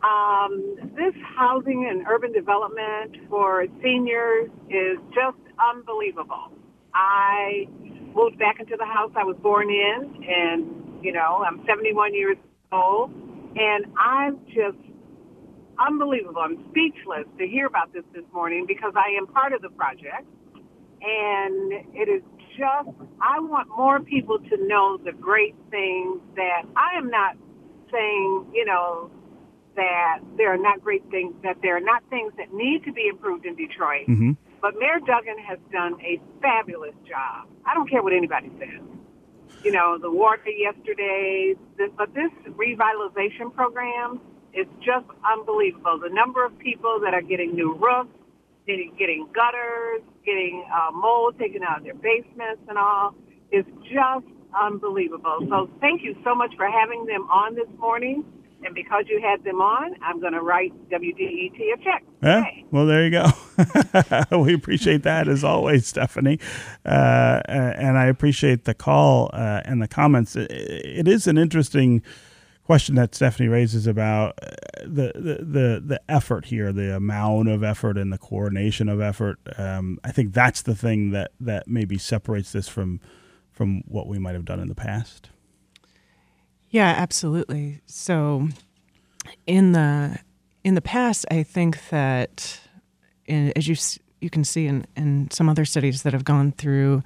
Um, 0.03 0.77
this 0.95 1.13
housing 1.35 1.87
and 1.89 2.07
urban 2.07 2.31
development 2.31 3.17
for 3.29 3.65
seniors 3.83 4.49
is 4.69 4.97
just 5.13 5.37
unbelievable. 5.59 6.53
I 6.93 7.67
moved 8.15 8.39
back 8.39 8.59
into 8.59 8.75
the 8.77 8.85
house 8.85 9.11
I 9.17 9.23
was 9.25 9.37
born 9.41 9.69
in, 9.69 10.23
and 10.27 11.03
you 11.03 11.11
know 11.11 11.43
I'm 11.45 11.65
71 11.67 12.13
years 12.13 12.37
old, 12.71 13.11
and 13.55 13.85
I'm 13.97 14.39
just 14.47 14.77
unbelievable. 15.79 16.41
I'm 16.41 16.63
speechless 16.71 17.25
to 17.37 17.47
hear 17.47 17.67
about 17.67 17.91
this 17.93 18.03
this 18.13 18.25
morning 18.33 18.65
because 18.67 18.93
I 18.95 19.17
am 19.17 19.27
part 19.27 19.53
of 19.53 19.61
the 19.61 19.69
project, 19.69 20.27
and 21.01 21.73
it 21.93 22.09
is 22.09 22.23
just 22.57 22.89
I 23.21 23.39
want 23.39 23.67
more 23.75 23.99
people 23.99 24.39
to 24.39 24.67
know 24.67 24.97
the 24.97 25.11
great 25.11 25.55
things 25.71 26.21
that 26.35 26.63
I 26.77 26.97
am 26.97 27.09
not 27.09 27.35
saying, 27.91 28.47
you 28.53 28.65
know, 28.65 29.11
that 29.79 30.19
there 30.35 30.53
are 30.53 30.57
not 30.57 30.83
great 30.83 31.03
things, 31.09 31.33
that 31.41 31.55
there 31.61 31.77
are 31.77 31.87
not 31.91 32.03
things 32.09 32.33
that 32.37 32.53
need 32.53 32.83
to 32.83 32.91
be 32.91 33.07
improved 33.07 33.45
in 33.45 33.55
Detroit. 33.55 34.07
Mm-hmm. 34.07 34.31
But 34.61 34.75
Mayor 34.77 34.99
Duggan 34.99 35.39
has 35.47 35.57
done 35.71 35.95
a 36.03 36.19
fabulous 36.41 36.95
job. 37.07 37.47
I 37.65 37.73
don't 37.73 37.89
care 37.89 38.03
what 38.03 38.11
anybody 38.11 38.51
says. 38.59 38.83
You 39.63 39.71
know, 39.71 39.97
the 39.97 40.11
water 40.11 40.49
yesterday, 40.49 41.55
this, 41.77 41.89
but 41.97 42.13
this 42.13 42.31
revitalization 42.59 43.55
program 43.55 44.19
is 44.53 44.67
just 44.79 45.07
unbelievable. 45.23 45.99
The 46.03 46.13
number 46.13 46.45
of 46.45 46.57
people 46.59 46.99
that 47.03 47.13
are 47.13 47.21
getting 47.21 47.55
new 47.55 47.75
roofs, 47.75 48.11
getting, 48.67 48.93
getting 48.99 49.27
gutters, 49.33 50.01
getting 50.25 50.65
uh, 50.67 50.91
mold 50.91 51.39
taken 51.39 51.63
out 51.63 51.79
of 51.79 51.83
their 51.85 51.95
basements 51.95 52.61
and 52.67 52.77
all 52.77 53.15
is 53.51 53.65
just 53.83 54.27
unbelievable. 54.59 55.39
So 55.47 55.69
thank 55.79 56.03
you 56.03 56.15
so 56.25 56.35
much 56.35 56.51
for 56.57 56.67
having 56.67 57.05
them 57.05 57.29
on 57.31 57.55
this 57.55 57.69
morning 57.79 58.25
And 58.63 58.75
because 58.75 59.05
you 59.07 59.21
had 59.21 59.43
them 59.43 59.61
on, 59.61 59.95
I'm 60.01 60.19
going 60.19 60.33
to 60.33 60.41
write 60.41 60.73
WDET 60.89 61.59
a 61.59 61.83
check. 61.83 62.03
Yeah. 62.21 62.43
Well, 62.71 62.85
there 62.85 63.05
you 63.05 63.11
go. 63.11 64.37
we 64.37 64.53
appreciate 64.53 65.03
that 65.03 65.27
as 65.27 65.43
always, 65.43 65.87
Stephanie. 65.87 66.39
Uh, 66.85 67.41
and 67.47 67.97
I 67.97 68.05
appreciate 68.05 68.65
the 68.65 68.73
call 68.73 69.29
uh, 69.33 69.61
and 69.63 69.81
the 69.81 69.87
comments. 69.87 70.35
It 70.35 71.07
is 71.07 71.25
an 71.27 71.37
interesting 71.37 72.03
question 72.69 72.95
that 72.95 73.15
Stephanie 73.15 73.49
raises 73.49 73.87
about 73.87 74.37
uh, 74.43 74.49
the, 74.81 75.11
the, 75.15 75.43
the, 75.43 75.83
the 75.83 76.01
effort 76.07 76.45
here, 76.45 76.71
the 76.71 76.95
amount 76.95 77.49
of 77.49 77.63
effort 77.63 77.97
and 77.97 78.13
the 78.13 78.17
coordination 78.17 78.89
of 78.89 79.01
effort. 79.01 79.39
Um, 79.57 79.99
I 80.03 80.11
think 80.11 80.33
that's 80.33 80.61
the 80.61 80.75
thing 80.75 81.11
that, 81.11 81.31
that 81.39 81.67
maybe 81.67 81.97
separates 81.97 82.51
this 82.51 82.67
from, 82.67 82.99
from 83.51 83.81
what 83.87 84.07
we 84.07 84.19
might 84.19 84.35
have 84.35 84.45
done 84.45 84.59
in 84.59 84.67
the 84.67 84.75
past. 84.75 85.29
Yeah, 86.69 86.93
absolutely. 86.97 87.81
So 87.85 88.47
in 89.47 89.71
the 89.71 90.19
in 90.63 90.75
the 90.75 90.81
past, 90.81 91.25
I 91.31 91.43
think 91.43 91.89
that 91.89 92.59
in, 93.25 93.51
as 93.55 93.67
you 93.67 93.75
you 94.21 94.29
can 94.29 94.43
see 94.43 94.67
in, 94.67 94.85
in 94.95 95.31
some 95.31 95.49
other 95.49 95.65
cities 95.65 96.03
that 96.03 96.13
have 96.13 96.25
gone 96.25 96.51
through 96.51 97.03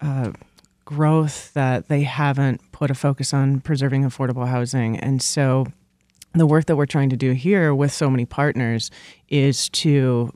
uh, 0.00 0.32
growth 0.84 1.52
that 1.54 1.88
they 1.88 2.02
haven't 2.02 2.60
put 2.72 2.90
a 2.90 2.94
focus 2.94 3.34
on 3.34 3.60
preserving 3.60 4.02
affordable 4.02 4.48
housing, 4.48 4.98
and 4.98 5.22
so 5.22 5.66
the 6.32 6.46
work 6.46 6.66
that 6.66 6.76
we're 6.76 6.86
trying 6.86 7.10
to 7.10 7.16
do 7.16 7.32
here 7.32 7.74
with 7.74 7.92
so 7.92 8.10
many 8.10 8.24
partners 8.26 8.90
is 9.28 9.68
to 9.70 10.32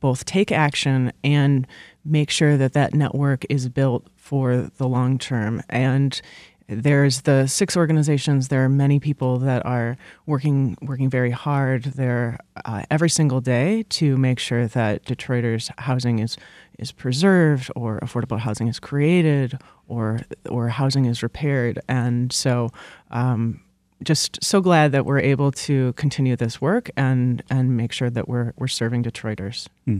both 0.00 0.26
take 0.26 0.52
action 0.52 1.12
and 1.22 1.66
make 2.04 2.28
sure 2.28 2.58
that 2.58 2.74
that 2.74 2.92
network 2.92 3.46
is 3.48 3.70
built 3.70 4.06
for 4.16 4.70
the 4.76 4.86
long 4.86 5.18
term 5.18 5.62
and 5.70 6.20
there's 6.66 7.22
the 7.22 7.46
six 7.46 7.76
organizations. 7.76 8.48
There 8.48 8.64
are 8.64 8.68
many 8.68 8.98
people 8.98 9.38
that 9.38 9.64
are 9.66 9.96
working 10.26 10.76
working 10.80 11.10
very 11.10 11.30
hard 11.30 11.84
there 11.84 12.38
uh, 12.64 12.82
every 12.90 13.10
single 13.10 13.40
day 13.40 13.84
to 13.90 14.16
make 14.16 14.38
sure 14.38 14.66
that 14.68 15.04
Detroiters' 15.04 15.70
housing 15.78 16.20
is 16.20 16.36
is 16.78 16.90
preserved, 16.90 17.70
or 17.76 18.00
affordable 18.00 18.38
housing 18.38 18.68
is 18.68 18.80
created, 18.80 19.58
or 19.88 20.20
or 20.48 20.68
housing 20.68 21.04
is 21.04 21.22
repaired. 21.22 21.80
And 21.88 22.32
so, 22.32 22.70
um, 23.10 23.60
just 24.02 24.42
so 24.42 24.60
glad 24.60 24.92
that 24.92 25.04
we're 25.04 25.20
able 25.20 25.52
to 25.52 25.92
continue 25.94 26.34
this 26.34 26.60
work 26.60 26.90
and 26.96 27.42
and 27.50 27.76
make 27.76 27.92
sure 27.92 28.08
that 28.08 28.26
we're 28.26 28.54
we're 28.56 28.68
serving 28.68 29.04
Detroiters. 29.04 29.68
Hmm. 29.84 29.98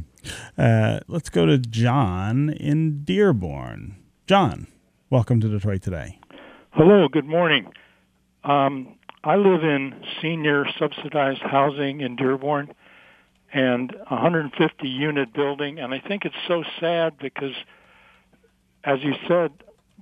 Uh, 0.57 1.01
let's 1.09 1.29
go 1.29 1.45
to 1.45 1.59
John 1.59 2.49
in 2.49 3.05
Dearborn. 3.05 3.97
John, 4.27 4.67
welcome 5.11 5.41
to 5.41 5.49
Detroit 5.49 5.83
today. 5.83 6.19
Hello, 6.77 7.07
good 7.07 7.25
morning. 7.25 7.71
Um, 8.43 8.97
I 9.23 9.37
live 9.37 9.63
in 9.63 9.95
senior 10.21 10.65
subsidized 10.77 11.41
housing 11.41 12.01
in 12.01 12.17
Dearborn 12.17 12.75
and 13.53 13.95
150 14.09 14.89
unit 14.89 15.33
building, 15.33 15.79
and 15.79 15.95
I 15.95 16.01
think 16.01 16.25
it's 16.25 16.35
so 16.49 16.65
sad 16.81 17.17
because, 17.17 17.55
as 18.83 18.99
you 19.05 19.13
said, 19.29 19.53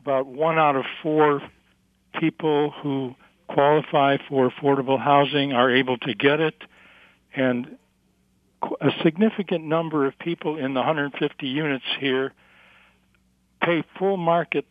about 0.00 0.24
one 0.26 0.58
out 0.58 0.74
of 0.74 0.86
four 1.02 1.42
people 2.18 2.70
who 2.82 3.16
qualify 3.48 4.16
for 4.26 4.50
affordable 4.50 4.98
housing 4.98 5.52
are 5.52 5.70
able 5.70 5.98
to 5.98 6.14
get 6.14 6.40
it, 6.40 6.54
and 7.36 7.76
a 8.80 8.92
significant 9.02 9.62
number 9.62 10.06
of 10.06 10.18
people 10.18 10.56
in 10.56 10.72
the 10.72 10.80
150 10.80 11.46
units 11.46 11.84
here 12.00 12.32
pay 13.60 13.84
full 13.98 14.16
market 14.16 14.64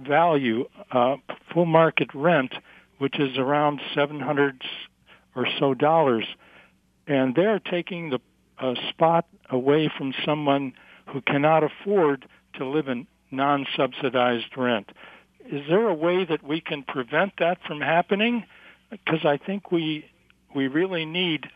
value, 0.00 0.66
uh, 0.92 1.16
full 1.52 1.66
market 1.66 2.14
rent, 2.14 2.54
which 2.98 3.18
is 3.18 3.36
around 3.38 3.80
700 3.94 4.62
or 5.34 5.46
so 5.58 5.74
dollars. 5.74 6.26
And 7.06 7.34
they're 7.34 7.58
taking 7.58 8.10
the 8.10 8.20
uh, 8.58 8.74
spot 8.90 9.26
away 9.50 9.90
from 9.96 10.12
someone 10.24 10.72
who 11.06 11.20
cannot 11.20 11.62
afford 11.64 12.26
to 12.54 12.66
live 12.66 12.88
in 12.88 13.06
non-subsidized 13.30 14.56
rent. 14.56 14.90
Is 15.50 15.62
there 15.68 15.88
a 15.88 15.94
way 15.94 16.24
that 16.24 16.42
we 16.42 16.60
can 16.60 16.82
prevent 16.82 17.34
that 17.38 17.58
from 17.66 17.80
happening? 17.80 18.44
Because 18.90 19.24
I 19.24 19.38
think 19.38 19.70
we 19.70 20.04
we 20.54 20.66
really 20.66 21.04
need 21.04 21.48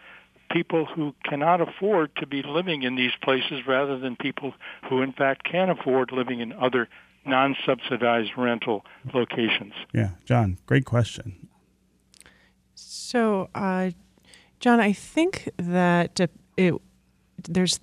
people 0.52 0.84
who 0.84 1.14
cannot 1.24 1.60
afford 1.60 2.14
to 2.16 2.26
be 2.26 2.42
living 2.42 2.82
in 2.82 2.94
these 2.94 3.12
places 3.22 3.66
rather 3.66 3.98
than 3.98 4.16
people 4.16 4.54
who 4.88 5.02
in 5.02 5.12
fact 5.12 5.44
can 5.44 5.70
afford 5.70 6.12
living 6.12 6.40
in 6.40 6.52
other 6.52 6.88
non-subsidized 7.24 8.32
rental 8.36 8.84
locations? 9.14 9.72
Yeah, 9.92 10.10
John, 10.24 10.58
great 10.66 10.84
question. 10.84 11.48
So, 12.74 13.48
uh, 13.54 13.90
John, 14.60 14.80
I 14.80 14.92
think 14.92 15.48
that 15.56 16.20
it 16.56 16.74
there's 17.48 17.80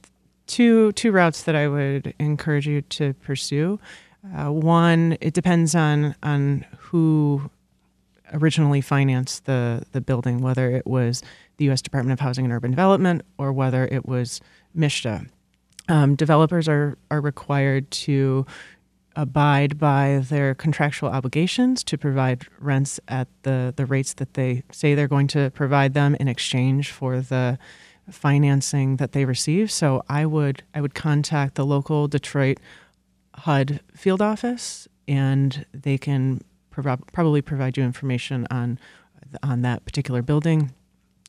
two 0.47 0.91
two 0.93 1.11
routes 1.11 1.43
that 1.43 1.55
I 1.55 1.67
would 1.67 2.13
encourage 2.19 2.67
you 2.67 2.81
to 2.81 3.13
pursue. 3.15 3.79
Uh, 4.35 4.51
one, 4.51 5.17
it 5.21 5.33
depends 5.33 5.75
on 5.75 6.15
on 6.23 6.65
who 6.77 7.49
originally 8.33 8.81
financed 8.81 9.45
the 9.45 9.83
the 9.91 10.01
building, 10.01 10.41
whether 10.41 10.69
it 10.69 10.85
was 10.85 11.23
the 11.57 11.65
U.S. 11.65 11.81
Department 11.81 12.13
of 12.13 12.19
Housing 12.19 12.45
and 12.45 12.53
Urban 12.53 12.71
Development 12.71 13.21
or 13.37 13.51
whether 13.51 13.85
it 13.85 14.05
was 14.05 14.41
MSHDA. 14.77 15.29
Um, 15.87 16.15
developers 16.15 16.67
are 16.67 16.97
are 17.09 17.21
required 17.21 17.89
to 17.91 18.45
abide 19.15 19.77
by 19.77 20.23
their 20.29 20.55
contractual 20.55 21.09
obligations 21.09 21.83
to 21.83 21.97
provide 21.97 22.45
rents 22.59 22.99
at 23.07 23.27
the, 23.41 23.73
the 23.75 23.85
rates 23.85 24.13
that 24.13 24.35
they 24.35 24.63
say 24.71 24.95
they're 24.95 25.07
going 25.07 25.27
to 25.27 25.49
provide 25.51 25.93
them 25.93 26.15
in 26.19 26.27
exchange 26.27 26.91
for 26.91 27.19
the 27.19 27.57
financing 28.09 28.95
that 28.95 29.11
they 29.11 29.25
receive. 29.25 29.71
So 29.71 30.03
I 30.07 30.25
would 30.25 30.63
I 30.73 30.81
would 30.81 30.93
contact 30.93 31.55
the 31.55 31.65
local 31.65 32.07
Detroit 32.07 32.59
HUD 33.35 33.81
field 33.95 34.21
office, 34.21 34.87
and 35.07 35.65
they 35.73 35.97
can 35.97 36.41
prov- 36.81 37.03
probably 37.11 37.41
provide 37.41 37.77
you 37.77 37.83
information 37.83 38.47
on 38.51 38.79
on 39.43 39.61
that 39.61 39.85
particular 39.85 40.21
building. 40.21 40.73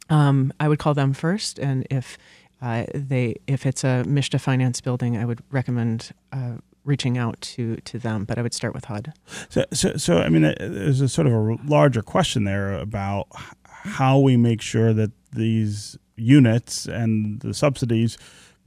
Um, 0.09 0.53
I 0.59 0.69
would 0.69 0.79
call 0.79 0.95
them 0.95 1.13
first, 1.13 1.59
and 1.59 1.87
if 1.91 2.19
uh, 2.63 2.85
they 2.95 3.37
if 3.47 3.67
it's 3.67 3.85
a 3.85 4.05
MSHDA 4.07 4.41
finance 4.41 4.81
building, 4.81 5.17
I 5.17 5.25
would 5.25 5.43
recommend 5.51 6.11
uh, 6.33 6.57
reaching 6.85 7.19
out 7.19 7.41
to 7.41 7.77
to 7.77 7.99
them. 7.99 8.25
But 8.25 8.39
I 8.39 8.43
would 8.43 8.55
start 8.55 8.75
with 8.75 8.87
HUD. 8.87 9.13
So, 9.49 9.65
so, 9.73 9.97
so 9.97 10.19
I 10.19 10.29
mean, 10.29 10.45
uh, 10.45 10.55
there's 10.59 11.01
a 11.01 11.09
sort 11.09 11.27
of 11.27 11.33
a 11.33 11.57
larger 11.65 12.03
question 12.03 12.45
there 12.45 12.75
about 12.75 13.29
how 13.65 14.19
we 14.19 14.37
make 14.37 14.61
sure 14.61 14.93
that 14.93 15.13
these 15.33 15.97
units 16.17 16.87
and 16.87 17.41
the 17.41 17.55
subsidies 17.55 18.19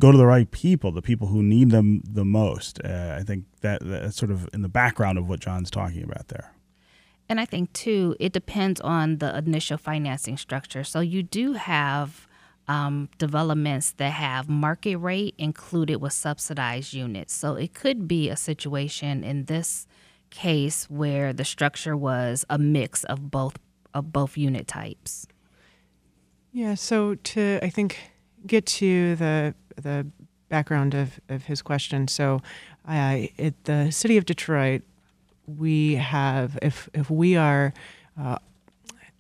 go 0.01 0.11
to 0.11 0.17
the 0.17 0.25
right 0.25 0.49
people, 0.49 0.91
the 0.91 1.01
people 1.01 1.27
who 1.27 1.43
need 1.43 1.69
them 1.69 2.01
the 2.03 2.25
most. 2.25 2.79
Uh, 2.83 3.17
I 3.19 3.23
think 3.23 3.45
that 3.61 3.81
that's 3.83 4.17
sort 4.17 4.31
of 4.31 4.49
in 4.53 4.61
the 4.61 4.69
background 4.69 5.17
of 5.17 5.29
what 5.29 5.39
John's 5.39 5.69
talking 5.69 6.03
about 6.03 6.29
there. 6.29 6.52
And 7.29 7.39
I 7.39 7.45
think 7.45 7.73
too, 7.73 8.15
it 8.19 8.33
depends 8.33 8.81
on 8.81 9.17
the 9.17 9.37
initial 9.37 9.77
financing 9.77 10.37
structure. 10.37 10.83
So 10.83 10.99
you 10.99 11.23
do 11.23 11.53
have 11.53 12.27
um, 12.67 13.09
developments 13.17 13.91
that 13.93 14.11
have 14.11 14.49
market 14.49 14.97
rate 14.97 15.35
included 15.37 15.97
with 15.97 16.13
subsidized 16.13 16.93
units. 16.93 17.33
So 17.33 17.55
it 17.55 17.73
could 17.73 18.07
be 18.07 18.29
a 18.29 18.35
situation 18.35 19.23
in 19.23 19.45
this 19.45 19.87
case 20.29 20.89
where 20.89 21.33
the 21.33 21.45
structure 21.45 21.95
was 21.95 22.45
a 22.49 22.57
mix 22.57 23.03
of 23.03 23.29
both 23.29 23.57
of 23.93 24.11
both 24.11 24.35
unit 24.37 24.67
types. 24.67 25.27
Yeah. 26.51 26.73
So 26.73 27.15
to 27.15 27.59
I 27.61 27.69
think 27.69 27.99
get 28.47 28.65
to 28.65 29.15
the 29.15 29.55
the 29.75 30.07
background 30.53 30.93
of, 30.93 31.19
of 31.29 31.45
his 31.45 31.63
question. 31.63 32.07
So, 32.07 32.39
uh, 32.87 33.25
at 33.39 33.55
the 33.63 33.89
city 33.89 34.17
of 34.17 34.25
Detroit, 34.25 34.83
we 35.45 35.95
have 35.95 36.57
if 36.61 36.89
if 36.93 37.09
we 37.09 37.35
are 37.35 37.73
uh, 38.19 38.37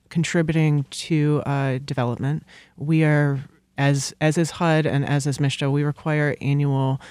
contributing 0.09 0.85
to 0.91 1.41
uh, 1.45 1.79
development. 1.83 2.43
We 2.77 3.03
are, 3.03 3.43
as 3.77 4.13
as 4.21 4.37
is 4.37 4.51
HUD 4.51 4.85
and 4.85 5.03
as 5.03 5.25
is 5.25 5.39
MSHDA, 5.39 5.71
we 5.71 5.83
require 5.83 6.35
annual 6.39 7.01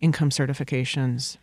income 0.00 0.30
certifications, 0.30 1.38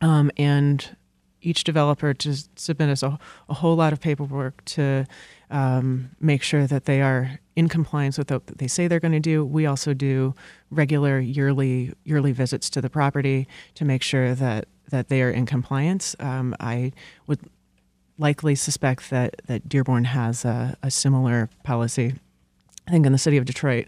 um, 0.00 0.30
and 0.38 0.96
each 1.42 1.64
developer 1.64 2.14
to 2.14 2.34
submit 2.56 2.88
us 2.88 3.02
a, 3.02 3.18
a 3.48 3.54
whole 3.54 3.76
lot 3.76 3.92
of 3.92 4.00
paperwork 4.00 4.64
to 4.64 5.06
um, 5.50 6.10
make 6.20 6.42
sure 6.42 6.66
that 6.66 6.84
they 6.84 7.02
are 7.02 7.38
in 7.56 7.68
compliance 7.68 8.16
with 8.16 8.30
what 8.30 8.46
they 8.46 8.68
say 8.68 8.88
they're 8.88 9.00
going 9.00 9.12
to 9.12 9.20
do. 9.20 9.44
We 9.44 9.66
also 9.66 9.92
do 9.92 10.34
regular 10.70 11.20
yearly 11.20 11.92
yearly 12.04 12.32
visits 12.32 12.70
to 12.70 12.80
the 12.80 12.88
property 12.88 13.46
to 13.74 13.84
make 13.84 14.02
sure 14.02 14.34
that 14.34 14.68
that 14.90 15.08
they 15.08 15.22
are 15.22 15.30
in 15.30 15.46
compliance. 15.46 16.14
Um, 16.20 16.54
I 16.60 16.92
would 17.26 17.40
likely 18.18 18.54
suspect 18.54 19.10
that, 19.10 19.40
that 19.46 19.68
Dearborn 19.68 20.04
has 20.04 20.44
a, 20.44 20.76
a 20.82 20.90
similar 20.90 21.48
policy. 21.64 22.14
I 22.86 22.90
think 22.90 23.06
in 23.06 23.12
the 23.12 23.18
city 23.18 23.36
of 23.36 23.44
Detroit, 23.44 23.86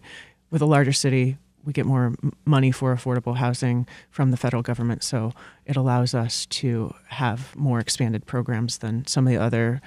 with 0.50 0.62
a 0.62 0.66
larger 0.66 0.92
city, 0.92 1.36
we 1.64 1.72
get 1.72 1.86
more 1.86 2.14
money 2.44 2.72
for 2.72 2.94
affordable 2.94 3.36
housing 3.36 3.86
from 4.10 4.30
the 4.30 4.36
federal 4.36 4.62
government, 4.62 5.04
so 5.04 5.32
it 5.64 5.76
allows 5.76 6.14
us 6.14 6.46
to 6.46 6.92
have 7.08 7.54
more 7.56 7.78
expanded 7.78 8.26
programs 8.26 8.78
than 8.78 9.06
some 9.06 9.26
of 9.26 9.32
the 9.32 9.38
other 9.38 9.80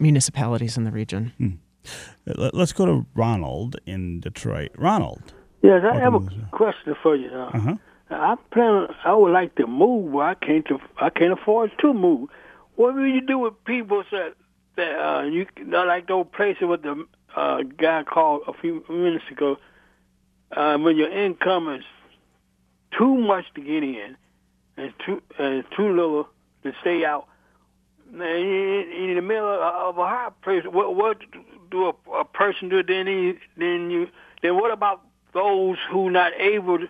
municipalities 0.00 0.76
in 0.76 0.84
the 0.84 0.90
region. 0.90 1.32
Hmm. 1.38 1.50
Let's 2.24 2.72
go 2.72 2.86
to 2.86 3.06
Ronald 3.14 3.76
in 3.86 4.20
Detroit. 4.20 4.70
Ronald. 4.76 5.34
Yes, 5.62 5.82
I 5.84 5.98
have 5.98 6.14
a 6.14 6.20
question 6.52 6.94
for 7.02 7.16
you. 7.16 7.28
Uh, 7.28 7.50
uh-huh. 7.54 7.74
I 8.14 8.36
plan. 8.52 8.88
I 9.04 9.14
would 9.14 9.32
like 9.32 9.54
to 9.56 9.66
move. 9.66 10.12
but 10.12 10.18
I 10.18 10.34
can't. 10.34 10.66
I 11.00 11.10
can't 11.10 11.32
afford 11.32 11.72
to 11.80 11.92
move. 11.92 12.28
What 12.76 12.94
will 12.94 13.06
you 13.06 13.20
do 13.20 13.38
with 13.38 13.62
people 13.64 14.04
that 14.10 14.34
that 14.76 14.98
uh, 14.98 15.22
you 15.24 15.46
not 15.58 15.86
like 15.86 16.08
those 16.08 16.26
places 16.34 16.64
with 16.64 16.82
the 16.82 17.06
uh, 17.36 17.62
guy 17.76 18.02
called 18.04 18.42
a 18.46 18.52
few 18.52 18.84
minutes 18.88 19.24
ago? 19.30 19.56
Uh, 20.56 20.76
when 20.76 20.96
your 20.96 21.10
income 21.10 21.68
is 21.74 21.84
too 22.96 23.16
much 23.16 23.46
to 23.54 23.62
get 23.62 23.82
in 23.82 24.16
and 24.76 24.92
too 25.04 25.22
and 25.38 25.64
too 25.76 25.88
little 25.94 26.28
to 26.62 26.72
stay 26.80 27.04
out. 27.04 27.26
In, 28.12 28.20
in 28.20 29.14
the 29.14 29.22
middle 29.22 29.48
of 29.48 29.96
a 29.96 30.06
hot 30.06 30.40
place, 30.42 30.64
what 30.70 30.94
what 30.94 31.18
do 31.70 31.86
a, 31.86 32.10
a 32.12 32.24
person 32.24 32.68
do? 32.68 32.82
Then 32.82 33.06
he, 33.06 33.34
then 33.56 33.90
you 33.90 34.08
then 34.42 34.56
what 34.56 34.70
about 34.70 35.02
those 35.32 35.78
who 35.90 36.10
not 36.10 36.32
able 36.38 36.78
to 36.78 36.88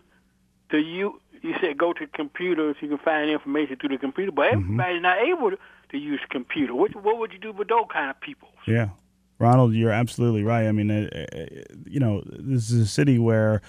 you? 0.79 1.21
You 1.43 1.55
said 1.61 1.77
go 1.77 1.93
to 1.93 2.07
computers. 2.07 2.77
You 2.81 2.89
can 2.89 2.99
find 2.99 3.31
information 3.31 3.77
through 3.77 3.91
the 3.91 3.99
computer, 3.99 4.31
but 4.31 4.53
mm-hmm. 4.53 4.81
everybody's 4.81 4.95
mm-hmm. 4.95 5.03
not 5.03 5.19
able 5.19 5.51
to, 5.51 5.59
to 5.91 5.99
use 5.99 6.21
computer. 6.31 6.75
What 6.75 6.95
what 7.03 7.19
would 7.19 7.33
you 7.33 7.39
do 7.39 7.53
with 7.53 7.69
those 7.69 7.87
kind 7.93 8.11
of 8.11 8.21
people? 8.21 8.49
Yeah, 8.67 8.91
Ronald, 9.39 9.75
you're 9.75 9.91
absolutely 9.91 10.45
right. 10.45 10.67
I 10.67 10.73
mean, 10.73 10.91
uh, 10.91 11.09
uh, 11.13 11.47
you 11.85 11.99
know, 11.99 12.23
this 12.27 12.71
is 12.71 12.81
a 12.81 12.87
city 12.87 13.19
where 13.19 13.61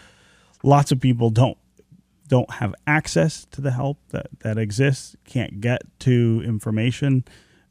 lots 0.61 0.91
of 0.91 0.99
people 0.99 1.29
don't 1.29 1.57
don't 2.27 2.51
have 2.51 2.73
access 2.87 3.45
to 3.51 3.61
the 3.61 3.71
help 3.71 3.97
that, 4.09 4.27
that 4.39 4.57
exists, 4.57 5.15
can't 5.25 5.61
get 5.61 5.81
to 5.99 6.41
information 6.45 7.23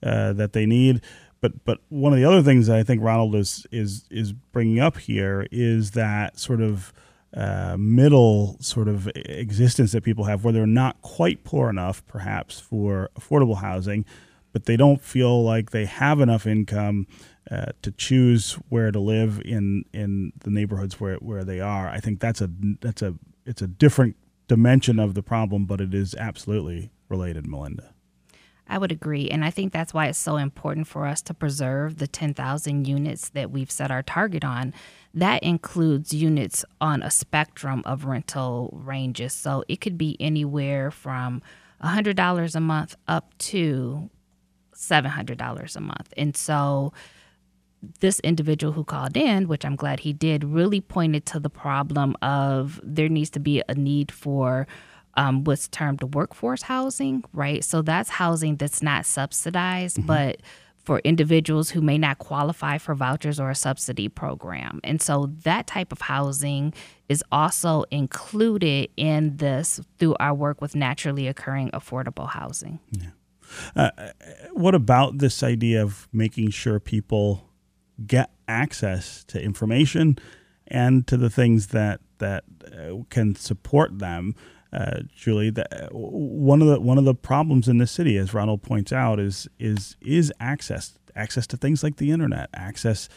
uh, 0.03 0.33
that 0.35 0.53
they 0.53 0.66
need. 0.66 1.01
But 1.40 1.64
but 1.64 1.79
one 1.88 2.12
of 2.12 2.18
the 2.18 2.25
other 2.25 2.42
things 2.42 2.68
that 2.68 2.77
I 2.77 2.83
think 2.83 3.03
Ronald 3.03 3.35
is 3.35 3.66
is 3.73 4.05
is 4.11 4.33
bringing 4.33 4.79
up 4.79 4.99
here 4.99 5.47
is 5.51 5.92
that 5.92 6.38
sort 6.38 6.61
of 6.61 6.92
uh, 7.37 7.77
middle 7.79 8.57
sort 8.61 8.88
of 8.88 9.09
existence 9.14 9.92
that 9.92 10.03
people 10.03 10.25
have, 10.25 10.45
where 10.45 10.53
they're 10.53 10.66
not 10.66 11.01
quite 11.03 11.45
poor 11.45 11.71
enough, 11.71 12.07
perhaps 12.07 12.61
for 12.61 13.11
affordable 13.18 13.59
housing, 13.59 14.05
but 14.53 14.66
they 14.66 14.77
don't 14.77 15.01
feel 15.01 15.42
like 15.42 15.71
they 15.71 15.87
have 15.87 16.21
enough 16.21 16.47
income 16.47 17.07
uh, 17.51 17.66
to 17.83 17.90
choose 17.90 18.55
where 18.68 18.90
to 18.90 19.01
live 19.01 19.40
in 19.45 19.85
in 19.92 20.33
the 20.40 20.51
neighborhoods 20.51 21.01
where 21.01 21.16
where 21.16 21.45
they 21.45 21.61
are. 21.61 21.88
I 21.88 22.01
think 22.01 22.21
that's 22.21 22.40
a 22.40 22.51
that's 22.81 23.03
a 23.03 23.14
it's 23.47 23.62
a 23.62 23.66
different 23.66 24.16
dimension 24.47 24.99
of 24.99 25.14
the 25.14 25.23
problem, 25.23 25.64
but 25.64 25.81
it 25.81 25.95
is 25.95 26.14
absolutely 26.14 26.90
related, 27.09 27.47
Melinda. 27.47 27.91
I 28.72 28.78
would 28.78 28.90
agree. 28.90 29.28
And 29.28 29.44
I 29.44 29.50
think 29.50 29.70
that's 29.70 29.92
why 29.92 30.06
it's 30.06 30.18
so 30.18 30.38
important 30.38 30.87
for 30.87 31.06
us 31.06 31.20
to 31.22 31.35
preserve 31.35 31.98
the 31.98 32.06
10,000 32.06 32.88
units 32.88 33.28
that 33.28 33.50
we've 33.50 33.70
set 33.70 33.90
our 33.90 34.02
target 34.02 34.44
on. 34.44 34.72
That 35.12 35.42
includes 35.42 36.14
units 36.14 36.64
on 36.80 37.02
a 37.02 37.11
spectrum 37.11 37.82
of 37.85 38.06
rental 38.06 38.70
ranges. 38.72 39.35
So 39.35 39.62
it 39.68 39.82
could 39.82 39.98
be 39.98 40.16
anywhere 40.18 40.90
from 40.90 41.42
$100 41.85 42.54
a 42.54 42.61
month 42.61 42.96
up 43.06 43.37
to 43.38 44.08
$700 44.74 45.76
a 45.76 45.80
month. 45.80 46.14
And 46.16 46.35
so 46.35 46.94
this 48.00 48.20
individual 48.20 48.72
who 48.72 48.85
called 48.85 49.18
in, 49.18 49.48
which 49.48 49.66
I'm 49.66 49.76
glad 49.76 50.00
he 50.00 50.14
did, 50.14 50.44
really 50.44 50.80
pointed 50.80 51.26
to 51.26 51.40
the 51.40 51.50
problem 51.50 52.16
of 52.22 52.80
there 52.82 53.11
needs 53.11 53.28
to 53.30 53.40
be 53.40 53.62
a 53.68 53.74
need 53.74 54.11
for 54.11 54.66
um, 55.14 55.44
what's 55.44 55.68
termed 55.68 56.14
workforce 56.14 56.62
housing, 56.62 57.25
right? 57.33 57.62
So 57.64 57.83
that's 57.83 58.09
housing 58.09 58.57
that's 58.57 58.83
not 58.83 59.07
subsidized, 59.07 59.98
mm-hmm. 59.98 60.07
but 60.07 60.42
for 60.85 60.98
individuals 61.01 61.70
who 61.70 61.81
may 61.81 61.96
not 61.96 62.18
qualify 62.18 62.77
for 62.77 62.94
vouchers 62.94 63.38
or 63.38 63.51
a 63.51 63.55
subsidy 63.55 64.09
program. 64.09 64.81
And 64.83 65.01
so 65.01 65.31
that 65.44 65.66
type 65.66 65.92
of 65.92 66.01
housing 66.01 66.75
is 67.09 67.22
also 67.31 67.85
included 67.90 68.90
in 68.96 69.37
this 69.37 69.81
through 69.98 70.16
our 70.18 70.35
work 70.35 70.61
with 70.61 70.75
naturally 70.75 71.29
occurring 71.29 71.70
affordable 71.70 72.29
housing. 72.29 72.81
Yeah. 72.90 73.11
Uh, 73.77 73.90
what 74.53 74.75
about 74.75 75.18
this 75.18 75.42
idea 75.42 75.83
of 75.83 76.09
making 76.12 76.51
sure 76.51 76.81
people 76.81 77.48
get 78.07 78.31
access 78.48 79.25
to 79.25 79.40
information 79.40 80.18
and 80.66 81.07
to 81.07 81.16
the 81.16 81.31
things 81.31 81.68
that 81.68 82.01
that 82.18 82.44
uh, 82.66 83.03
can 83.11 83.35
support 83.35 83.98
them? 83.98 84.35
Uh, 84.72 85.00
Julie, 85.14 85.50
that 85.50 85.72
uh, 85.72 85.88
one 85.90 86.62
of 86.62 86.68
the 86.68 86.80
one 86.80 86.98
of 86.98 87.04
the 87.04 87.14
problems 87.14 87.68
in 87.68 87.78
this 87.78 87.90
city, 87.90 88.16
as 88.16 88.32
Ronald 88.32 88.62
points 88.62 88.92
out, 88.92 89.20
is 89.20 89.48
is 89.58 89.96
is 90.00 90.32
access 90.40 90.98
access 91.14 91.46
to 91.48 91.56
things 91.56 91.82
like 91.82 91.96
the 91.96 92.11
internet, 92.11 92.48
access. 92.54 93.08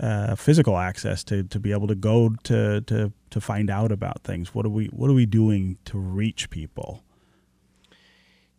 Uh, 0.00 0.34
physical 0.34 0.78
access 0.78 1.22
to, 1.22 1.44
to 1.44 1.60
be 1.60 1.70
able 1.70 1.86
to 1.86 1.94
go 1.94 2.30
to, 2.42 2.80
to 2.80 3.12
to 3.30 3.40
find 3.40 3.70
out 3.70 3.92
about 3.92 4.24
things. 4.24 4.52
What 4.52 4.66
are 4.66 4.70
we 4.70 4.86
What 4.86 5.10
are 5.10 5.14
we 5.14 5.26
doing 5.26 5.76
to 5.84 5.98
reach 5.98 6.50
people? 6.50 7.04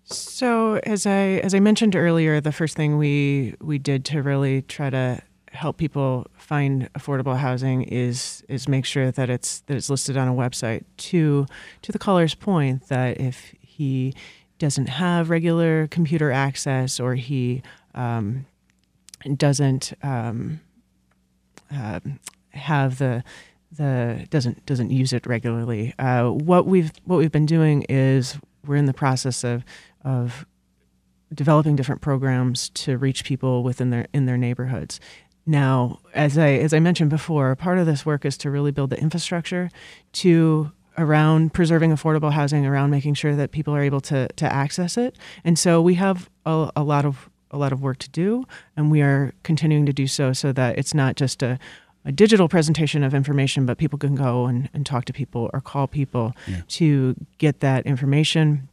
So 0.06 0.80
as 0.84 1.06
I 1.06 1.42
as 1.44 1.54
I 1.54 1.60
mentioned 1.60 1.96
earlier, 1.96 2.40
the 2.40 2.52
first 2.52 2.78
thing 2.78 2.98
we 2.98 3.56
we 3.60 3.78
did 3.78 4.06
to 4.06 4.22
really 4.22 4.62
try 4.62 4.90
to 4.90 5.22
help 5.54 5.78
people 5.78 6.28
find 6.36 6.92
affordable 6.94 7.38
housing 7.38 7.84
is 7.84 8.44
is 8.50 8.68
make 8.68 8.86
sure 8.86 9.12
that 9.12 9.30
it's 9.30 9.62
that 9.62 9.78
it's 9.78 9.90
listed 9.90 10.18
on 10.18 10.28
a 10.28 10.34
website. 10.34 10.84
To 10.98 11.46
to 11.82 11.92
the 11.92 12.00
caller's 12.00 12.36
point 12.36 12.88
that 12.90 13.20
if 13.20 13.54
he 13.60 14.14
doesn't 14.60 14.88
have 14.88 15.30
regular 15.30 15.88
computer 15.88 16.32
access 16.32 17.00
or 17.00 17.16
he 17.16 17.62
um, 17.96 18.46
doesn't 19.38 19.94
um, 20.04 20.60
uh, 21.74 22.00
have 22.52 22.98
the 22.98 23.24
the 23.72 24.26
doesn't 24.30 24.66
doesn't 24.66 24.92
use 24.92 25.14
it 25.14 25.26
regularly. 25.26 25.94
Uh, 26.00 26.30
what 26.30 26.66
we've 26.66 26.92
what 27.06 27.18
we've 27.18 27.32
been 27.32 27.46
doing 27.46 27.84
is 27.90 28.38
we're 28.66 28.76
in 28.76 28.86
the 28.86 28.94
process 28.94 29.44
of 29.44 29.64
of 30.04 30.46
developing 31.34 31.76
different 31.76 32.02
programs 32.02 32.70
to 32.70 32.98
reach 32.98 33.24
people 33.24 33.64
within 33.64 33.90
their 33.90 34.08
in 34.14 34.26
their 34.26 34.38
neighborhoods. 34.38 35.00
Now, 35.46 36.00
as 36.14 36.38
I 36.38 36.50
as 36.52 36.74
I 36.74 36.80
mentioned 36.80 37.10
before, 37.10 37.56
part 37.56 37.78
of 37.78 37.86
this 37.86 38.06
work 38.06 38.26
is 38.26 38.38
to 38.40 38.52
really 38.52 38.72
build 38.72 38.90
the 38.90 39.00
infrastructure 39.00 39.70
to 40.14 40.72
around 40.98 41.54
preserving 41.54 41.92
affordable 41.92 42.32
housing, 42.32 42.66
around 42.66 42.92
making 42.92 43.16
sure 43.16 43.36
that 43.36 43.52
people 43.52 43.76
are 43.76 43.82
able 43.82 44.02
to 44.02 44.28
to 44.28 44.52
access 44.52 44.98
it. 44.98 45.18
And 45.44 45.58
so 45.60 45.82
we 45.82 45.96
have 45.96 46.30
a, 46.46 46.72
a 46.76 46.84
lot 46.84 47.06
of 47.06 47.30
a 47.52 47.58
lot 47.58 47.74
of 47.74 47.82
work 47.82 47.98
to 48.00 48.10
do, 48.10 48.46
and 48.78 48.90
we 48.90 49.02
are 49.02 49.34
continuing 49.44 49.86
to 49.86 49.94
do 49.94 50.08
so 50.08 50.34
so 50.34 50.52
that 50.54 50.78
it's 50.78 50.94
not 50.94 51.16
just 51.16 51.44
a 51.44 51.60
a 52.06 52.12
digital 52.12 52.50
presentation 52.50 53.04
of 53.04 53.14
information, 53.14 53.66
but 53.66 53.78
people 53.78 53.98
can 53.98 54.16
go 54.16 54.46
and, 54.46 54.70
and 54.74 54.86
talk 54.86 55.06
to 55.06 55.14
people 55.14 55.50
or 55.54 55.62
call 55.62 55.88
people 55.88 56.34
yeah. 56.48 56.62
to 56.68 57.16
get 57.38 57.62
that 57.62 57.86
information. 57.86 58.68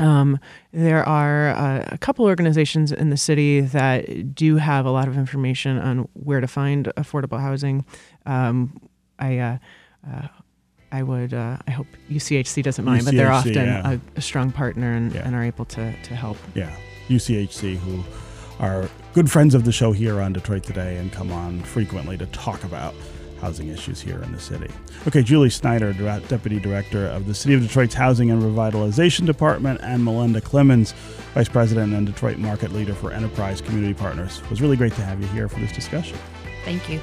Um, 0.00 0.40
there 0.72 1.06
are 1.06 1.50
uh, 1.50 1.88
a 1.92 1.98
couple 1.98 2.24
organizations 2.24 2.90
in 2.90 3.10
the 3.10 3.16
city 3.16 3.60
that 3.60 4.34
do 4.34 4.56
have 4.56 4.86
a 4.86 4.90
lot 4.90 5.08
of 5.08 5.16
information 5.16 5.78
on 5.78 6.08
where 6.14 6.40
to 6.40 6.48
find 6.48 6.86
affordable 6.96 7.40
housing. 7.40 7.84
Um, 8.26 8.80
I 9.18 9.38
uh, 9.38 9.58
uh, 10.10 10.28
I 10.90 11.02
would 11.02 11.34
uh, 11.34 11.58
I 11.66 11.70
hope 11.70 11.86
UCHC 12.10 12.62
doesn't 12.62 12.84
mind, 12.84 13.02
UCHC, 13.02 13.04
but 13.04 13.14
they're 13.14 13.32
often 13.32 13.54
yeah. 13.54 13.92
a, 13.92 14.00
a, 14.16 14.20
strong 14.20 14.50
partner 14.50 14.94
and, 14.94 15.12
yeah. 15.12 15.26
and, 15.26 15.36
are 15.36 15.44
able 15.44 15.64
to, 15.66 15.94
to 16.02 16.14
help. 16.16 16.36
Yeah, 16.54 16.74
UCHC 17.08 17.76
who 17.76 18.02
are 18.58 18.88
good 19.14 19.30
friends 19.30 19.54
of 19.54 19.64
the 19.64 19.72
show 19.72 19.92
here 19.92 20.20
on 20.20 20.32
Detroit 20.32 20.64
Today 20.64 20.96
and 20.96 21.12
come 21.12 21.30
on 21.30 21.60
frequently 21.62 22.16
to 22.18 22.26
talk 22.26 22.64
about 22.64 22.94
housing 23.40 23.68
issues 23.68 24.00
here 24.00 24.22
in 24.22 24.32
the 24.32 24.40
city. 24.40 24.70
Okay, 25.08 25.22
Julie 25.22 25.50
Schneider, 25.50 25.92
Deputy 26.28 26.60
Director 26.60 27.06
of 27.06 27.26
the 27.26 27.34
City 27.34 27.54
of 27.54 27.62
Detroit's 27.62 27.94
Housing 27.94 28.30
and 28.30 28.42
Revitalization 28.42 29.26
Department, 29.26 29.80
and 29.82 30.04
Melinda 30.04 30.40
Clemens, 30.40 30.92
Vice 31.34 31.48
President 31.48 31.94
and 31.94 32.06
Detroit 32.06 32.38
Market 32.38 32.72
Leader 32.72 32.94
for 32.94 33.12
Enterprise 33.12 33.60
Community 33.60 33.94
Partners. 33.94 34.40
It 34.44 34.50
was 34.50 34.60
really 34.60 34.76
great 34.76 34.92
to 34.94 35.02
have 35.02 35.20
you 35.20 35.26
here 35.28 35.48
for 35.48 35.60
this 35.60 35.72
discussion. 35.72 36.18
Thank 36.64 36.88
you. 36.88 37.00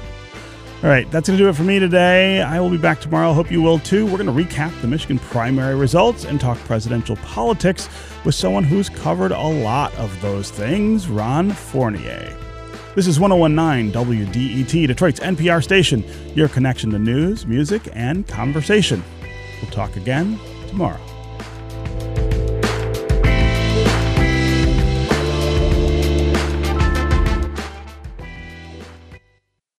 All 0.80 0.88
right, 0.88 1.10
that's 1.10 1.26
going 1.28 1.36
to 1.36 1.44
do 1.44 1.48
it 1.48 1.56
for 1.56 1.64
me 1.64 1.80
today. 1.80 2.40
I 2.40 2.60
will 2.60 2.70
be 2.70 2.78
back 2.78 3.00
tomorrow. 3.00 3.32
Hope 3.32 3.50
you 3.50 3.60
will 3.60 3.80
too. 3.80 4.06
We're 4.06 4.22
going 4.22 4.26
to 4.26 4.44
recap 4.44 4.80
the 4.80 4.86
Michigan 4.86 5.18
primary 5.18 5.74
results 5.74 6.24
and 6.24 6.40
talk 6.40 6.56
presidential 6.58 7.16
politics 7.16 7.88
with 8.24 8.36
someone 8.36 8.62
who's 8.62 8.88
covered 8.88 9.32
a 9.32 9.48
lot 9.48 9.92
of 9.96 10.20
those 10.22 10.52
things, 10.52 11.08
Ron 11.08 11.50
Fournier. 11.50 12.36
This 12.98 13.06
is 13.06 13.20
1019 13.20 13.92
WDET, 13.92 14.88
Detroit's 14.88 15.20
NPR 15.20 15.62
station, 15.62 16.02
your 16.34 16.48
connection 16.48 16.90
to 16.90 16.98
news, 16.98 17.46
music, 17.46 17.88
and 17.92 18.26
conversation. 18.26 19.04
We'll 19.62 19.70
talk 19.70 19.94
again 19.94 20.36
tomorrow. 20.66 20.98